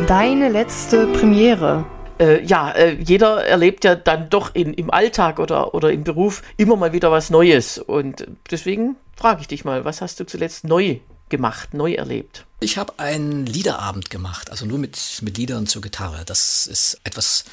Deine 0.06 0.48
letzte 0.48 1.06
Premiere. 1.08 1.84
Äh, 2.18 2.44
ja, 2.44 2.70
äh, 2.72 2.96
jeder 3.00 3.46
erlebt 3.46 3.84
ja 3.84 3.94
dann 3.94 4.28
doch 4.28 4.54
in, 4.54 4.74
im 4.74 4.90
Alltag 4.90 5.38
oder, 5.38 5.74
oder 5.74 5.90
im 5.92 6.04
Beruf 6.04 6.42
immer 6.56 6.76
mal 6.76 6.92
wieder 6.92 7.10
was 7.10 7.30
Neues. 7.30 7.78
Und 7.78 8.26
deswegen 8.50 8.96
frage 9.16 9.40
ich 9.40 9.48
dich 9.48 9.64
mal, 9.64 9.84
was 9.84 10.02
hast 10.02 10.20
du 10.20 10.26
zuletzt 10.26 10.64
neu 10.64 10.98
gemacht, 11.30 11.72
neu 11.72 11.92
erlebt? 11.92 12.44
Ich 12.62 12.76
habe 12.76 12.98
einen 12.98 13.46
Liederabend 13.46 14.10
gemacht, 14.10 14.50
also 14.50 14.66
nur 14.66 14.78
mit, 14.78 14.98
mit 15.22 15.38
Liedern 15.38 15.66
zur 15.66 15.80
Gitarre. 15.80 16.24
Das 16.26 16.66
ist 16.66 17.00
etwas 17.04 17.44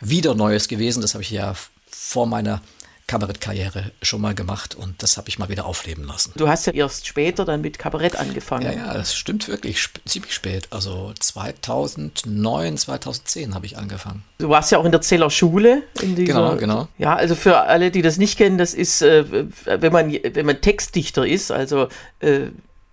wieder 0.00 0.34
Neues 0.34 0.66
gewesen. 0.66 1.02
Das 1.02 1.14
habe 1.14 1.22
ich 1.22 1.30
ja 1.30 1.54
vor 1.88 2.26
meiner 2.26 2.60
Kabarettkarriere 3.06 3.92
schon 4.02 4.20
mal 4.20 4.34
gemacht 4.34 4.74
und 4.74 5.02
das 5.02 5.16
habe 5.16 5.28
ich 5.28 5.38
mal 5.38 5.48
wieder 5.48 5.66
aufleben 5.66 6.04
lassen. 6.04 6.32
Du 6.36 6.48
hast 6.48 6.66
ja 6.66 6.72
erst 6.72 7.06
später 7.06 7.44
dann 7.44 7.60
mit 7.60 7.78
Kabarett 7.78 8.16
angefangen. 8.16 8.64
Ja, 8.64 8.72
ja, 8.72 8.94
das 8.94 9.16
stimmt 9.16 9.46
wirklich, 9.48 9.78
sp 9.82 9.98
ziemlich 10.04 10.32
spät. 10.32 10.68
Also 10.70 11.12
2009, 11.18 12.76
2010 12.76 13.54
habe 13.54 13.66
ich 13.66 13.78
angefangen. 13.78 14.24
Du 14.38 14.48
warst 14.48 14.72
ja 14.72 14.78
auch 14.78 14.84
in 14.84 14.92
der 14.92 15.00
Zeller 15.00 15.30
Schule. 15.30 15.82
In 16.02 16.16
dieser, 16.16 16.32
genau, 16.32 16.56
genau. 16.56 16.88
Ja, 16.98 17.14
also 17.14 17.34
für 17.36 17.58
alle, 17.58 17.90
die 17.90 18.02
das 18.02 18.16
nicht 18.16 18.36
kennen, 18.36 18.58
das 18.58 18.74
ist, 18.74 19.02
äh, 19.02 19.24
wenn 19.64 19.92
man 19.92 20.12
wenn 20.12 20.46
man 20.46 20.60
Textdichter 20.60 21.26
ist, 21.26 21.50
also 21.50 21.88
äh, 22.20 22.50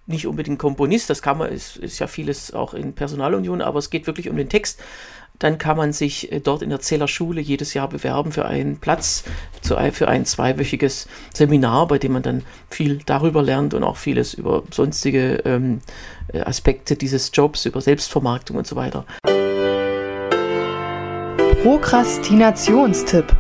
nicht 0.08 0.26
unbedingt 0.26 0.58
Komponist, 0.58 1.10
das 1.10 1.22
kann 1.22 1.38
man, 1.38 1.52
ist, 1.52 1.78
ist 1.78 2.00
ja 2.00 2.08
vieles 2.08 2.54
auch 2.54 2.74
in 2.74 2.94
Personalunion, 2.94 3.62
aber 3.62 3.80
es 3.80 3.90
geht 3.90 4.08
wirklich 4.08 4.30
um 4.30 4.38
den 4.38 4.50
Text. 4.50 4.80
Dann 5.40 5.60
kann 5.60 5.78
man 5.78 5.94
sich 5.94 6.32
äh, 6.32 6.40
dort 6.40 6.64
in 6.64 6.70
der 6.70 6.80
Zählerschule 6.80 7.40
jedes 7.42 7.74
Jahr 7.76 7.90
bewerben 7.90 8.32
für 8.32 8.46
einen 8.46 8.80
Platz, 8.80 9.24
für 9.62 10.08
ein 10.08 10.26
zweiwöchiges 10.26 11.08
Seminar, 11.34 11.88
bei 11.88 12.00
dem 12.00 12.14
man 12.14 12.24
dann 12.24 12.44
viel 12.70 13.02
darüber 13.06 13.44
lernt 13.44 13.74
und 13.74 13.84
auch 13.84 13.98
vieles 13.98 14.34
über 14.34 14.64
sonstige 14.72 15.44
ähm, 15.46 15.82
äh, 16.34 16.40
Aspekte 16.40 16.96
dieses 16.96 17.32
Jobs, 17.34 17.66
über 17.66 17.82
Selbstvermarktung 17.82 18.58
und 18.58 18.66
so 18.66 18.76
weiter. 18.76 19.06
Prokrastinationstipp. 21.62 23.36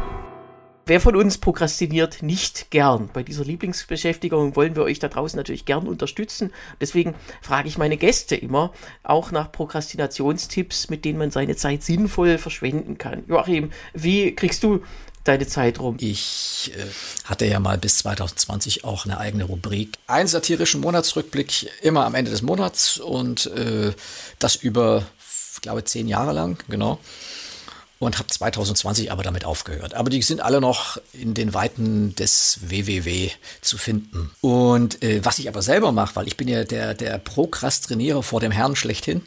Wer 0.87 1.01
von 1.01 1.17
uns 1.17 1.37
prokrastiniert 1.37 2.23
nicht 2.23 2.71
gern? 2.71 3.09
Bei 3.11 3.21
dieser 3.21 3.43
Lieblingsbeschäftigung 3.43 4.55
wollen 4.55 4.77
wir 4.77 4.83
euch 4.83 4.99
da 4.99 5.09
draußen 5.09 5.35
natürlich 5.35 5.65
gern 5.65 5.85
unterstützen. 5.85 6.53
Deswegen 6.79 7.13
frage 7.41 7.67
ich 7.67 7.77
meine 7.77 7.97
Gäste 7.97 8.37
immer 8.37 8.71
auch 9.03 9.31
nach 9.31 9.51
Prokrastinationstipps, 9.51 10.89
mit 10.89 11.03
denen 11.03 11.19
man 11.19 11.29
seine 11.29 11.57
Zeit 11.57 11.83
sinnvoll 11.83 12.37
verschwenden 12.37 12.97
kann. 12.97 13.25
Joachim, 13.27 13.71
wie 13.93 14.33
kriegst 14.33 14.63
du 14.63 14.81
deine 15.25 15.45
Zeit 15.45 15.81
rum? 15.81 15.97
Ich 15.99 16.71
äh, 16.73 16.85
hatte 17.25 17.45
ja 17.47 17.59
mal 17.59 17.77
bis 17.77 17.97
2020 17.97 18.85
auch 18.85 19.03
eine 19.03 19.17
eigene 19.17 19.43
Rubrik. 19.43 19.97
Einen 20.07 20.29
satirischen 20.29 20.79
Monatsrückblick 20.79 21.69
immer 21.81 22.05
am 22.05 22.15
Ende 22.15 22.31
des 22.31 22.43
Monats 22.43 22.97
und 22.97 23.47
äh, 23.47 23.91
das 24.39 24.55
über, 24.55 25.05
ich 25.53 25.59
glaube, 25.59 25.83
zehn 25.83 26.07
Jahre 26.07 26.31
lang, 26.31 26.63
genau 26.69 26.97
und 27.99 28.19
habe 28.19 28.29
2020 28.29 29.11
aber 29.11 29.23
damit 29.23 29.45
aufgehört. 29.45 29.93
Aber 29.93 30.09
die 30.09 30.21
sind 30.21 30.41
alle 30.41 30.61
noch 30.61 30.97
in 31.13 31.33
den 31.33 31.53
Weiten 31.53 32.15
des 32.15 32.59
WWW 32.61 33.31
zu 33.61 33.77
finden. 33.77 34.31
Und 34.41 35.03
äh, 35.03 35.23
was 35.25 35.39
ich 35.39 35.47
aber 35.47 35.61
selber 35.61 35.91
mache, 35.91 36.15
weil 36.15 36.27
ich 36.27 36.37
bin 36.37 36.47
ja 36.47 36.63
der, 36.63 36.93
der 36.93 37.17
Prokrastinierer 37.17 38.23
vor 38.23 38.39
dem 38.39 38.51
Herrn 38.51 38.75
schlechthin, 38.75 39.23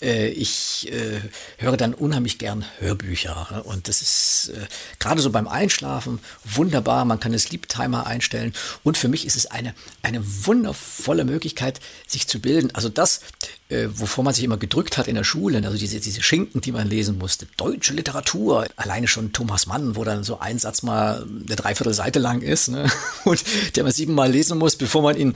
ich 0.00 0.92
äh, 0.92 1.20
höre 1.56 1.76
dann 1.76 1.94
unheimlich 1.94 2.38
gern 2.38 2.64
Hörbücher. 2.78 3.62
Und 3.64 3.88
das 3.88 4.02
ist 4.02 4.52
äh, 4.54 4.66
gerade 4.98 5.22
so 5.22 5.30
beim 5.30 5.48
Einschlafen 5.48 6.18
wunderbar. 6.44 7.04
Man 7.06 7.18
kann 7.18 7.32
das 7.32 7.44
Sleep 7.44 7.68
Timer 7.68 8.06
einstellen. 8.06 8.52
Und 8.84 8.98
für 8.98 9.08
mich 9.08 9.26
ist 9.26 9.36
es 9.36 9.46
eine, 9.46 9.74
eine 10.02 10.22
wundervolle 10.46 11.24
Möglichkeit, 11.24 11.80
sich 12.06 12.28
zu 12.28 12.40
bilden. 12.40 12.74
Also 12.74 12.90
das, 12.90 13.20
äh, 13.68 13.88
wovor 13.90 14.22
man 14.22 14.34
sich 14.34 14.44
immer 14.44 14.58
gedrückt 14.58 14.98
hat 14.98 15.08
in 15.08 15.14
der 15.14 15.24
Schule, 15.24 15.64
also 15.64 15.78
diese, 15.78 15.98
diese 15.98 16.22
Schinken, 16.22 16.60
die 16.60 16.72
man 16.72 16.88
lesen 16.88 17.18
musste. 17.18 17.46
Deutsche 17.56 17.94
Literatur, 17.94 18.66
alleine 18.76 19.08
schon 19.08 19.32
Thomas 19.32 19.66
Mann, 19.66 19.96
wo 19.96 20.04
dann 20.04 20.24
so 20.24 20.38
ein 20.38 20.58
Satz 20.58 20.82
mal 20.82 21.22
eine 21.22 21.56
Dreiviertelseite 21.56 22.18
lang 22.18 22.42
ist 22.42 22.68
ne? 22.68 22.90
und 23.24 23.42
der 23.74 23.82
man 23.82 23.92
siebenmal 23.92 24.30
lesen 24.30 24.58
muss, 24.58 24.76
bevor 24.76 25.02
man 25.02 25.16
ihn 25.16 25.34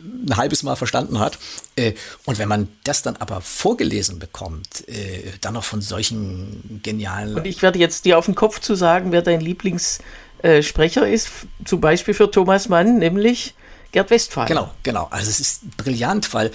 ein 0.00 0.36
halbes 0.36 0.62
Mal 0.62 0.76
verstanden 0.76 1.18
hat. 1.18 1.38
Äh, 1.76 1.94
und 2.24 2.38
wenn 2.38 2.48
man 2.48 2.68
das 2.84 3.02
dann 3.02 3.16
aber 3.16 3.40
vorgelesen 3.40 4.18
bekommt, 4.18 4.88
äh, 4.88 5.32
dann 5.40 5.54
noch 5.54 5.64
von 5.64 5.80
solchen 5.80 6.80
genialen. 6.82 7.36
Und 7.36 7.46
ich 7.46 7.62
werde 7.62 7.78
jetzt 7.78 8.04
dir 8.04 8.18
auf 8.18 8.26
den 8.26 8.34
Kopf 8.34 8.60
zu 8.60 8.74
sagen, 8.74 9.12
wer 9.12 9.22
dein 9.22 9.40
Lieblingssprecher 9.40 11.08
ist, 11.08 11.28
zum 11.64 11.80
Beispiel 11.80 12.14
für 12.14 12.30
Thomas 12.30 12.68
Mann, 12.68 12.98
nämlich 12.98 13.54
Gerd 13.92 14.10
Westphal. 14.10 14.46
Genau, 14.46 14.70
genau. 14.82 15.08
Also 15.10 15.28
es 15.28 15.40
ist 15.40 15.76
brillant, 15.76 16.32
weil 16.32 16.50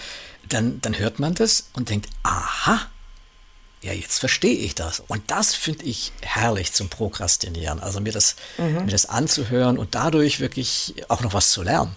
dann, 0.50 0.80
dann 0.82 0.98
hört 0.98 1.20
man 1.20 1.34
das 1.34 1.70
und 1.74 1.90
denkt, 1.90 2.10
aha, 2.24 2.82
ja, 3.82 3.94
jetzt 3.94 4.20
verstehe 4.20 4.58
ich 4.58 4.74
das. 4.74 5.04
Und 5.08 5.30
das 5.30 5.54
finde 5.54 5.86
ich 5.86 6.12
herrlich 6.22 6.74
zum 6.74 6.90
Prokrastinieren. 6.90 7.80
Also 7.80 8.02
mir 8.02 8.12
das, 8.12 8.36
mhm. 8.58 8.86
mir 8.86 8.92
das 8.92 9.06
anzuhören 9.08 9.78
und 9.78 9.94
dadurch 9.94 10.40
wirklich 10.40 10.96
auch 11.08 11.22
noch 11.22 11.34
was 11.34 11.52
zu 11.52 11.62
lernen. 11.62 11.96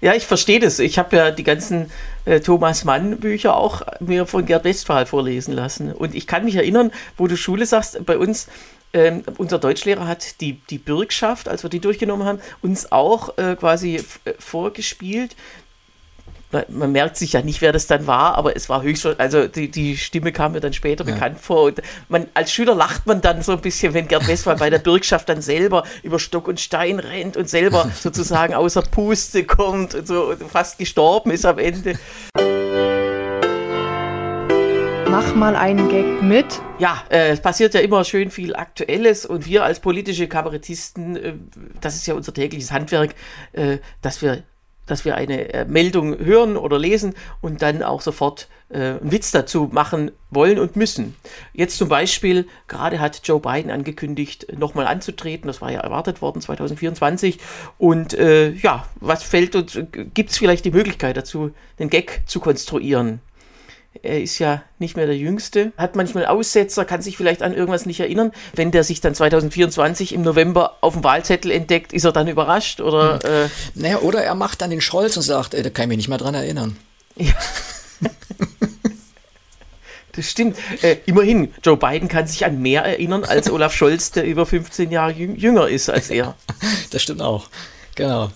Ja, 0.00 0.14
ich 0.14 0.26
verstehe 0.26 0.60
das. 0.60 0.78
Ich 0.78 0.98
habe 0.98 1.16
ja 1.16 1.30
die 1.30 1.42
ganzen 1.42 1.90
äh, 2.24 2.40
Thomas 2.40 2.84
Mann 2.84 3.18
Bücher 3.18 3.56
auch 3.56 3.82
mir 4.00 4.26
von 4.26 4.46
Gerd 4.46 4.64
Westphal 4.64 5.06
vorlesen 5.06 5.54
lassen. 5.54 5.92
Und 5.92 6.14
ich 6.14 6.26
kann 6.26 6.44
mich 6.44 6.54
erinnern, 6.54 6.92
wo 7.16 7.26
du 7.26 7.36
Schule 7.36 7.66
sagst, 7.66 8.04
bei 8.06 8.16
uns, 8.16 8.46
ähm, 8.92 9.22
unser 9.36 9.58
Deutschlehrer 9.58 10.06
hat 10.06 10.40
die, 10.40 10.54
die 10.70 10.78
Bürgschaft, 10.78 11.48
als 11.48 11.62
wir 11.62 11.70
die 11.70 11.80
durchgenommen 11.80 12.26
haben, 12.26 12.40
uns 12.62 12.92
auch 12.92 13.36
äh, 13.38 13.56
quasi 13.56 13.96
äh, 14.24 14.34
vorgespielt, 14.38 15.36
man 16.68 16.92
merkt 16.92 17.16
sich 17.16 17.34
ja 17.34 17.42
nicht, 17.42 17.60
wer 17.60 17.72
das 17.72 17.86
dann 17.86 18.06
war, 18.06 18.36
aber 18.36 18.56
es 18.56 18.68
war 18.68 18.82
höchst, 18.82 19.06
also 19.18 19.46
die, 19.46 19.70
die 19.70 19.96
Stimme 19.96 20.32
kam 20.32 20.52
mir 20.52 20.60
dann 20.60 20.72
später 20.72 21.06
ja. 21.06 21.14
bekannt 21.14 21.38
vor. 21.40 21.64
Und 21.64 21.82
man, 22.08 22.26
als 22.34 22.52
Schüler 22.52 22.74
lacht 22.74 23.06
man 23.06 23.20
dann 23.20 23.42
so 23.42 23.52
ein 23.52 23.60
bisschen, 23.60 23.92
wenn 23.94 24.08
Gerd 24.08 24.26
Westphal 24.26 24.56
bei 24.56 24.70
der 24.70 24.78
Bürgschaft 24.78 25.28
dann 25.28 25.42
selber 25.42 25.84
über 26.02 26.18
Stock 26.18 26.48
und 26.48 26.60
Stein 26.60 26.98
rennt 27.00 27.36
und 27.36 27.48
selber 27.48 27.90
sozusagen 28.00 28.54
außer 28.54 28.82
Puste 28.82 29.44
kommt 29.44 29.94
und 29.94 30.06
so 30.06 30.30
und 30.30 30.42
fast 30.42 30.78
gestorben 30.78 31.30
ist 31.30 31.44
am 31.44 31.58
Ende. 31.58 31.98
Mach 35.10 35.34
mal 35.34 35.56
einen 35.56 35.88
Gag 35.88 36.22
mit. 36.22 36.60
Ja, 36.78 37.02
äh, 37.10 37.30
es 37.30 37.40
passiert 37.40 37.74
ja 37.74 37.80
immer 37.80 38.04
schön 38.04 38.30
viel 38.30 38.54
Aktuelles 38.54 39.26
und 39.26 39.46
wir 39.46 39.64
als 39.64 39.80
politische 39.80 40.28
Kabarettisten, 40.28 41.16
äh, 41.16 41.34
das 41.80 41.96
ist 41.96 42.06
ja 42.06 42.14
unser 42.14 42.32
tägliches 42.32 42.70
Handwerk, 42.70 43.14
äh, 43.52 43.78
dass 44.00 44.22
wir 44.22 44.44
dass 44.88 45.04
wir 45.04 45.14
eine 45.14 45.52
äh, 45.54 45.64
Meldung 45.64 46.18
hören 46.18 46.56
oder 46.56 46.78
lesen 46.78 47.14
und 47.40 47.62
dann 47.62 47.82
auch 47.82 48.00
sofort 48.00 48.48
äh, 48.70 48.78
einen 48.78 49.12
Witz 49.12 49.30
dazu 49.30 49.68
machen 49.72 50.10
wollen 50.30 50.58
und 50.58 50.76
müssen. 50.76 51.16
Jetzt 51.52 51.78
zum 51.78 51.88
Beispiel, 51.88 52.48
gerade 52.66 53.00
hat 53.00 53.20
Joe 53.24 53.40
Biden 53.40 53.70
angekündigt, 53.70 54.46
nochmal 54.58 54.86
anzutreten, 54.86 55.46
das 55.46 55.60
war 55.60 55.70
ja 55.70 55.80
erwartet 55.80 56.20
worden 56.20 56.42
2024. 56.42 57.38
Und 57.78 58.14
äh, 58.14 58.50
ja, 58.50 58.86
was 58.96 59.22
fällt 59.22 59.54
uns, 59.54 59.78
gibt 60.14 60.30
es 60.30 60.38
vielleicht 60.38 60.64
die 60.64 60.70
Möglichkeit 60.70 61.16
dazu, 61.16 61.52
den 61.78 61.90
Gag 61.90 62.22
zu 62.26 62.40
konstruieren? 62.40 63.20
Er 64.02 64.22
ist 64.22 64.38
ja 64.38 64.62
nicht 64.78 64.96
mehr 64.96 65.06
der 65.06 65.16
Jüngste, 65.16 65.72
hat 65.76 65.96
manchmal 65.96 66.26
Aussetzer, 66.26 66.84
kann 66.84 67.02
sich 67.02 67.16
vielleicht 67.16 67.42
an 67.42 67.54
irgendwas 67.54 67.86
nicht 67.86 68.00
erinnern. 68.00 68.32
Wenn 68.54 68.70
der 68.70 68.84
sich 68.84 69.00
dann 69.00 69.14
2024 69.14 70.14
im 70.14 70.22
November 70.22 70.76
auf 70.80 70.94
dem 70.94 71.04
Wahlzettel 71.04 71.50
entdeckt, 71.50 71.92
ist 71.92 72.04
er 72.04 72.12
dann 72.12 72.28
überrascht 72.28 72.80
oder? 72.80 73.18
Hm. 73.22 73.30
Äh 73.30 73.48
naja, 73.74 73.98
oder 73.98 74.22
er 74.22 74.34
macht 74.34 74.62
dann 74.62 74.70
den 74.70 74.80
Scholz 74.80 75.16
und 75.16 75.22
sagt, 75.22 75.54
ey, 75.54 75.62
da 75.62 75.70
kann 75.70 75.84
ich 75.84 75.88
mich 75.88 75.96
nicht 75.98 76.08
mehr 76.08 76.18
dran 76.18 76.34
erinnern. 76.34 76.76
Ja. 77.16 77.32
Das 80.18 80.28
stimmt. 80.28 80.56
Äh, 80.82 80.96
immerhin, 81.06 81.54
Joe 81.62 81.76
Biden 81.76 82.08
kann 82.08 82.26
sich 82.26 82.44
an 82.44 82.60
mehr 82.60 82.82
erinnern 82.82 83.22
als 83.22 83.48
Olaf 83.52 83.72
Scholz, 83.72 84.10
der 84.10 84.24
über 84.24 84.46
15 84.46 84.90
Jahre 84.90 85.12
jünger 85.12 85.68
ist 85.68 85.88
als 85.88 86.10
er. 86.10 86.34
Das 86.90 87.02
stimmt 87.02 87.22
auch. 87.22 87.48
Genau. 87.94 88.32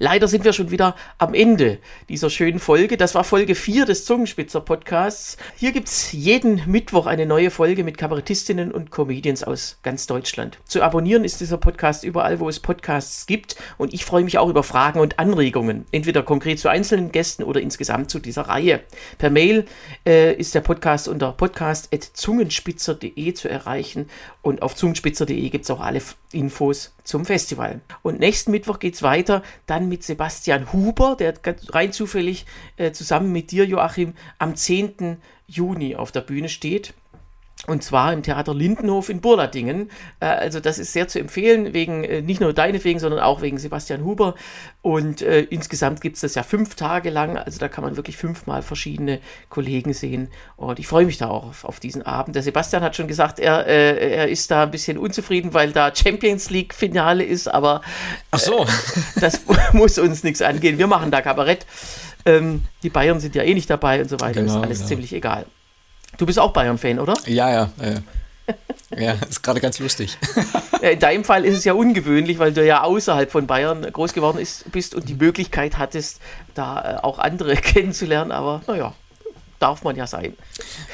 Leider 0.00 0.28
sind 0.28 0.44
wir 0.44 0.52
schon 0.52 0.70
wieder 0.70 0.94
am 1.18 1.34
Ende 1.34 1.78
dieser 2.08 2.30
schönen 2.30 2.60
Folge. 2.60 2.96
Das 2.96 3.16
war 3.16 3.24
Folge 3.24 3.56
4 3.56 3.84
des 3.84 4.04
Zungenspitzer 4.04 4.60
Podcasts. 4.60 5.36
Hier 5.56 5.72
gibt 5.72 5.88
es 5.88 6.12
jeden 6.12 6.62
Mittwoch 6.70 7.06
eine 7.06 7.26
neue 7.26 7.50
Folge 7.50 7.82
mit 7.82 7.98
Kabarettistinnen 7.98 8.70
und 8.70 8.92
Comedians 8.92 9.42
aus 9.42 9.78
ganz 9.82 10.06
Deutschland. 10.06 10.58
Zu 10.66 10.82
abonnieren 10.82 11.24
ist 11.24 11.40
dieser 11.40 11.56
Podcast 11.56 12.04
überall, 12.04 12.38
wo 12.38 12.48
es 12.48 12.60
Podcasts 12.60 13.26
gibt. 13.26 13.56
Und 13.76 13.92
ich 13.92 14.04
freue 14.04 14.22
mich 14.22 14.38
auch 14.38 14.48
über 14.48 14.62
Fragen 14.62 15.00
und 15.00 15.18
Anregungen. 15.18 15.84
Entweder 15.90 16.22
konkret 16.22 16.60
zu 16.60 16.68
einzelnen 16.68 17.10
Gästen 17.10 17.42
oder 17.42 17.60
insgesamt 17.60 18.08
zu 18.08 18.20
dieser 18.20 18.42
Reihe. 18.42 18.82
Per 19.18 19.30
Mail 19.30 19.64
äh, 20.06 20.32
ist 20.34 20.54
der 20.54 20.60
Podcast 20.60 21.08
unter 21.08 21.32
podcast.zungenspitzer.de 21.32 23.34
zu 23.34 23.48
erreichen. 23.48 24.08
Und 24.42 24.62
auf 24.62 24.76
zungenspitzer.de 24.76 25.48
gibt 25.48 25.64
es 25.64 25.70
auch 25.72 25.80
alle 25.80 26.00
Infos 26.32 26.94
zum 27.04 27.24
Festival. 27.24 27.80
Und 28.02 28.20
nächsten 28.20 28.50
Mittwoch 28.50 28.78
geht 28.78 28.94
es 28.94 29.02
weiter, 29.02 29.42
dann 29.66 29.88
mit 29.88 30.02
Sebastian 30.02 30.72
Huber, 30.72 31.16
der 31.16 31.34
rein 31.70 31.92
zufällig 31.92 32.46
äh, 32.76 32.92
zusammen 32.92 33.32
mit 33.32 33.50
dir, 33.50 33.64
Joachim, 33.64 34.14
am 34.38 34.54
10. 34.54 35.18
Juni 35.46 35.96
auf 35.96 36.12
der 36.12 36.20
Bühne 36.20 36.48
steht. 36.48 36.92
Und 37.66 37.82
zwar 37.82 38.12
im 38.12 38.22
Theater 38.22 38.54
Lindenhof 38.54 39.08
in 39.08 39.20
Burladingen. 39.20 39.90
Äh, 40.20 40.26
also 40.26 40.60
das 40.60 40.78
ist 40.78 40.92
sehr 40.92 41.08
zu 41.08 41.18
empfehlen, 41.18 41.74
wegen 41.74 42.04
äh, 42.04 42.22
nicht 42.22 42.40
nur 42.40 42.52
deinetwegen, 42.52 43.00
sondern 43.00 43.20
auch 43.20 43.42
wegen 43.42 43.58
Sebastian 43.58 44.04
Huber. 44.04 44.36
Und 44.80 45.22
äh, 45.22 45.40
insgesamt 45.40 46.00
gibt 46.00 46.16
es 46.16 46.20
das 46.20 46.36
ja 46.36 46.44
fünf 46.44 46.76
Tage 46.76 47.10
lang. 47.10 47.36
Also 47.36 47.58
da 47.58 47.68
kann 47.68 47.82
man 47.82 47.96
wirklich 47.96 48.16
fünfmal 48.16 48.62
verschiedene 48.62 49.20
Kollegen 49.48 49.92
sehen. 49.92 50.28
Und 50.56 50.78
ich 50.78 50.86
freue 50.86 51.04
mich 51.04 51.18
da 51.18 51.28
auch 51.28 51.48
auf, 51.48 51.64
auf, 51.64 51.80
diesen 51.80 52.02
Abend. 52.02 52.36
Der 52.36 52.44
Sebastian 52.44 52.82
hat 52.82 52.94
schon 52.94 53.08
gesagt, 53.08 53.40
er, 53.40 53.66
äh, 53.66 54.14
er 54.14 54.28
ist 54.28 54.50
da 54.52 54.62
ein 54.62 54.70
bisschen 54.70 54.96
unzufrieden, 54.96 55.52
weil 55.52 55.72
da 55.72 55.94
Champions 55.94 56.50
League 56.50 56.72
Finale 56.72 57.24
ist. 57.24 57.48
Aber 57.48 57.82
Ach 58.30 58.38
so. 58.38 58.66
das 59.20 59.40
muss 59.72 59.98
uns 59.98 60.22
nichts 60.22 60.42
angehen. 60.42 60.78
Wir 60.78 60.86
machen 60.86 61.10
da 61.10 61.22
Kabarett. 61.22 61.66
Ähm, 62.24 62.62
die 62.84 62.90
Bayern 62.90 63.18
sind 63.18 63.34
ja 63.34 63.42
eh 63.42 63.54
nicht 63.54 63.68
dabei 63.68 64.00
und 64.00 64.08
so 64.08 64.20
weiter. 64.20 64.42
Genau, 64.42 64.56
ist 64.56 64.62
alles 64.62 64.78
genau. 64.78 64.88
ziemlich 64.88 65.12
egal. 65.12 65.46
Du 66.16 66.26
bist 66.26 66.38
auch 66.38 66.52
Bayern-Fan, 66.52 66.98
oder? 66.98 67.14
Ja, 67.26 67.50
ja. 67.50 67.70
ja. 67.80 67.94
Ja, 68.96 69.12
ist 69.28 69.42
gerade 69.42 69.60
ganz 69.60 69.78
lustig. 69.78 70.16
In 70.80 70.98
deinem 70.98 71.22
Fall 71.22 71.44
ist 71.44 71.58
es 71.58 71.64
ja 71.64 71.74
ungewöhnlich, 71.74 72.38
weil 72.38 72.54
du 72.54 72.64
ja 72.64 72.82
außerhalb 72.82 73.30
von 73.30 73.46
Bayern 73.46 73.82
groß 73.82 74.14
geworden 74.14 74.38
ist, 74.38 74.72
bist 74.72 74.94
und 74.94 75.08
die 75.10 75.14
Möglichkeit 75.14 75.76
hattest, 75.76 76.20
da 76.54 76.96
äh, 76.96 77.02
auch 77.02 77.18
andere 77.18 77.54
kennenzulernen. 77.56 78.32
Aber 78.32 78.62
naja, 78.66 78.94
darf 79.58 79.82
man 79.82 79.96
ja 79.96 80.06
sein. 80.06 80.34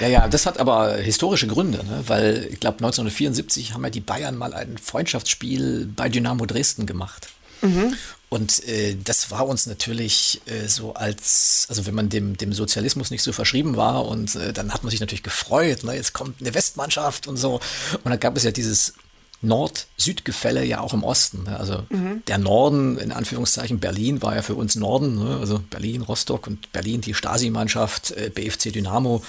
Ja, 0.00 0.08
ja, 0.08 0.28
das 0.28 0.46
hat 0.46 0.58
aber 0.58 0.96
historische 0.96 1.46
Gründe, 1.46 1.84
ne? 1.84 2.02
weil 2.06 2.48
ich 2.50 2.58
glaube 2.58 2.78
1974 2.78 3.74
haben 3.74 3.84
ja 3.84 3.90
die 3.90 4.00
Bayern 4.00 4.36
mal 4.36 4.54
ein 4.54 4.76
Freundschaftsspiel 4.76 5.86
bei 5.94 6.08
Dynamo 6.08 6.46
Dresden 6.46 6.86
gemacht. 6.86 7.28
Mhm. 7.64 7.96
Und 8.28 8.66
äh, 8.66 8.96
das 9.02 9.30
war 9.30 9.46
uns 9.46 9.66
natürlich 9.66 10.40
äh, 10.46 10.66
so 10.66 10.94
als, 10.94 11.66
also 11.68 11.86
wenn 11.86 11.94
man 11.94 12.08
dem, 12.08 12.36
dem 12.36 12.52
Sozialismus 12.52 13.10
nicht 13.10 13.22
so 13.22 13.32
verschrieben 13.32 13.76
war 13.76 14.06
und 14.06 14.34
äh, 14.34 14.52
dann 14.52 14.74
hat 14.74 14.82
man 14.82 14.90
sich 14.90 15.00
natürlich 15.00 15.22
gefreut, 15.22 15.84
ne? 15.84 15.94
jetzt 15.94 16.14
kommt 16.14 16.40
eine 16.40 16.52
Westmannschaft 16.52 17.28
und 17.28 17.36
so. 17.36 17.60
Und 18.02 18.10
dann 18.10 18.18
gab 18.18 18.36
es 18.36 18.42
ja 18.42 18.50
dieses 18.50 18.94
Nord-Süd-Gefälle 19.40 20.64
ja 20.64 20.80
auch 20.80 20.94
im 20.94 21.04
Osten. 21.04 21.44
Ne? 21.44 21.58
Also 21.58 21.84
mhm. 21.90 22.22
der 22.26 22.38
Norden, 22.38 22.98
in 22.98 23.12
Anführungszeichen, 23.12 23.78
Berlin 23.78 24.20
war 24.22 24.34
ja 24.34 24.42
für 24.42 24.54
uns 24.56 24.74
Norden, 24.74 25.22
ne? 25.22 25.38
also 25.38 25.60
Berlin, 25.70 26.02
Rostock 26.02 26.46
und 26.46 26.72
Berlin 26.72 27.02
die 27.02 27.14
Stasi-Mannschaft, 27.14 28.12
äh, 28.12 28.30
BFC 28.34 28.72
Dynamo. 28.72 29.22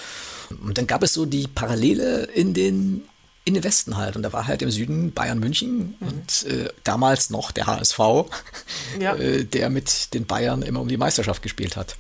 Und 0.63 0.77
dann 0.77 0.87
gab 0.87 1.03
es 1.03 1.13
so 1.13 1.25
die 1.25 1.47
Parallele 1.47 2.23
in 2.23 2.53
den 2.53 3.03
in 3.45 3.53
den 3.53 3.63
Westen 3.63 3.95
halt. 3.95 4.15
Und 4.15 4.23
da 4.23 4.33
war 4.33 4.47
halt 4.47 4.61
im 4.61 4.71
Süden 4.71 5.13
Bayern 5.13 5.39
München 5.39 5.95
mhm. 5.99 6.07
und 6.07 6.51
äh, 6.51 6.69
damals 6.83 7.29
noch 7.29 7.51
der 7.51 7.67
HSV, 7.67 7.99
ja. 8.99 9.15
äh, 9.15 9.45
der 9.45 9.69
mit 9.69 10.13
den 10.13 10.25
Bayern 10.25 10.63
immer 10.63 10.81
um 10.81 10.87
die 10.87 10.97
Meisterschaft 10.97 11.41
gespielt 11.41 11.77
hat. 11.77 11.95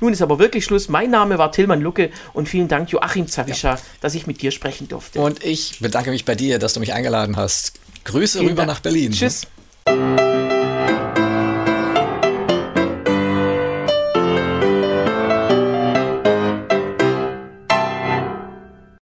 Nun 0.00 0.12
ist 0.12 0.22
aber 0.22 0.38
wirklich 0.38 0.64
Schluss. 0.64 0.88
Mein 0.88 1.10
Name 1.10 1.38
war 1.38 1.52
Tillmann 1.52 1.80
Lucke 1.80 2.10
und 2.32 2.48
vielen 2.48 2.68
Dank, 2.68 2.90
Joachim 2.90 3.28
Zawischer, 3.28 3.74
ja. 3.74 3.80
dass 4.00 4.14
ich 4.14 4.26
mit 4.26 4.42
dir 4.42 4.50
sprechen 4.50 4.88
durfte. 4.88 5.20
Und 5.20 5.44
ich 5.44 5.78
bedanke 5.80 6.10
mich 6.10 6.24
bei 6.24 6.34
dir, 6.34 6.58
dass 6.58 6.74
du 6.74 6.80
mich 6.80 6.92
eingeladen 6.92 7.36
hast. 7.36 7.74
Grüße 8.04 8.38
vielen 8.38 8.50
rüber 8.50 8.66
Dank. 8.66 8.76
nach 8.76 8.80
Berlin. 8.80 9.12
Tschüss. 9.12 9.46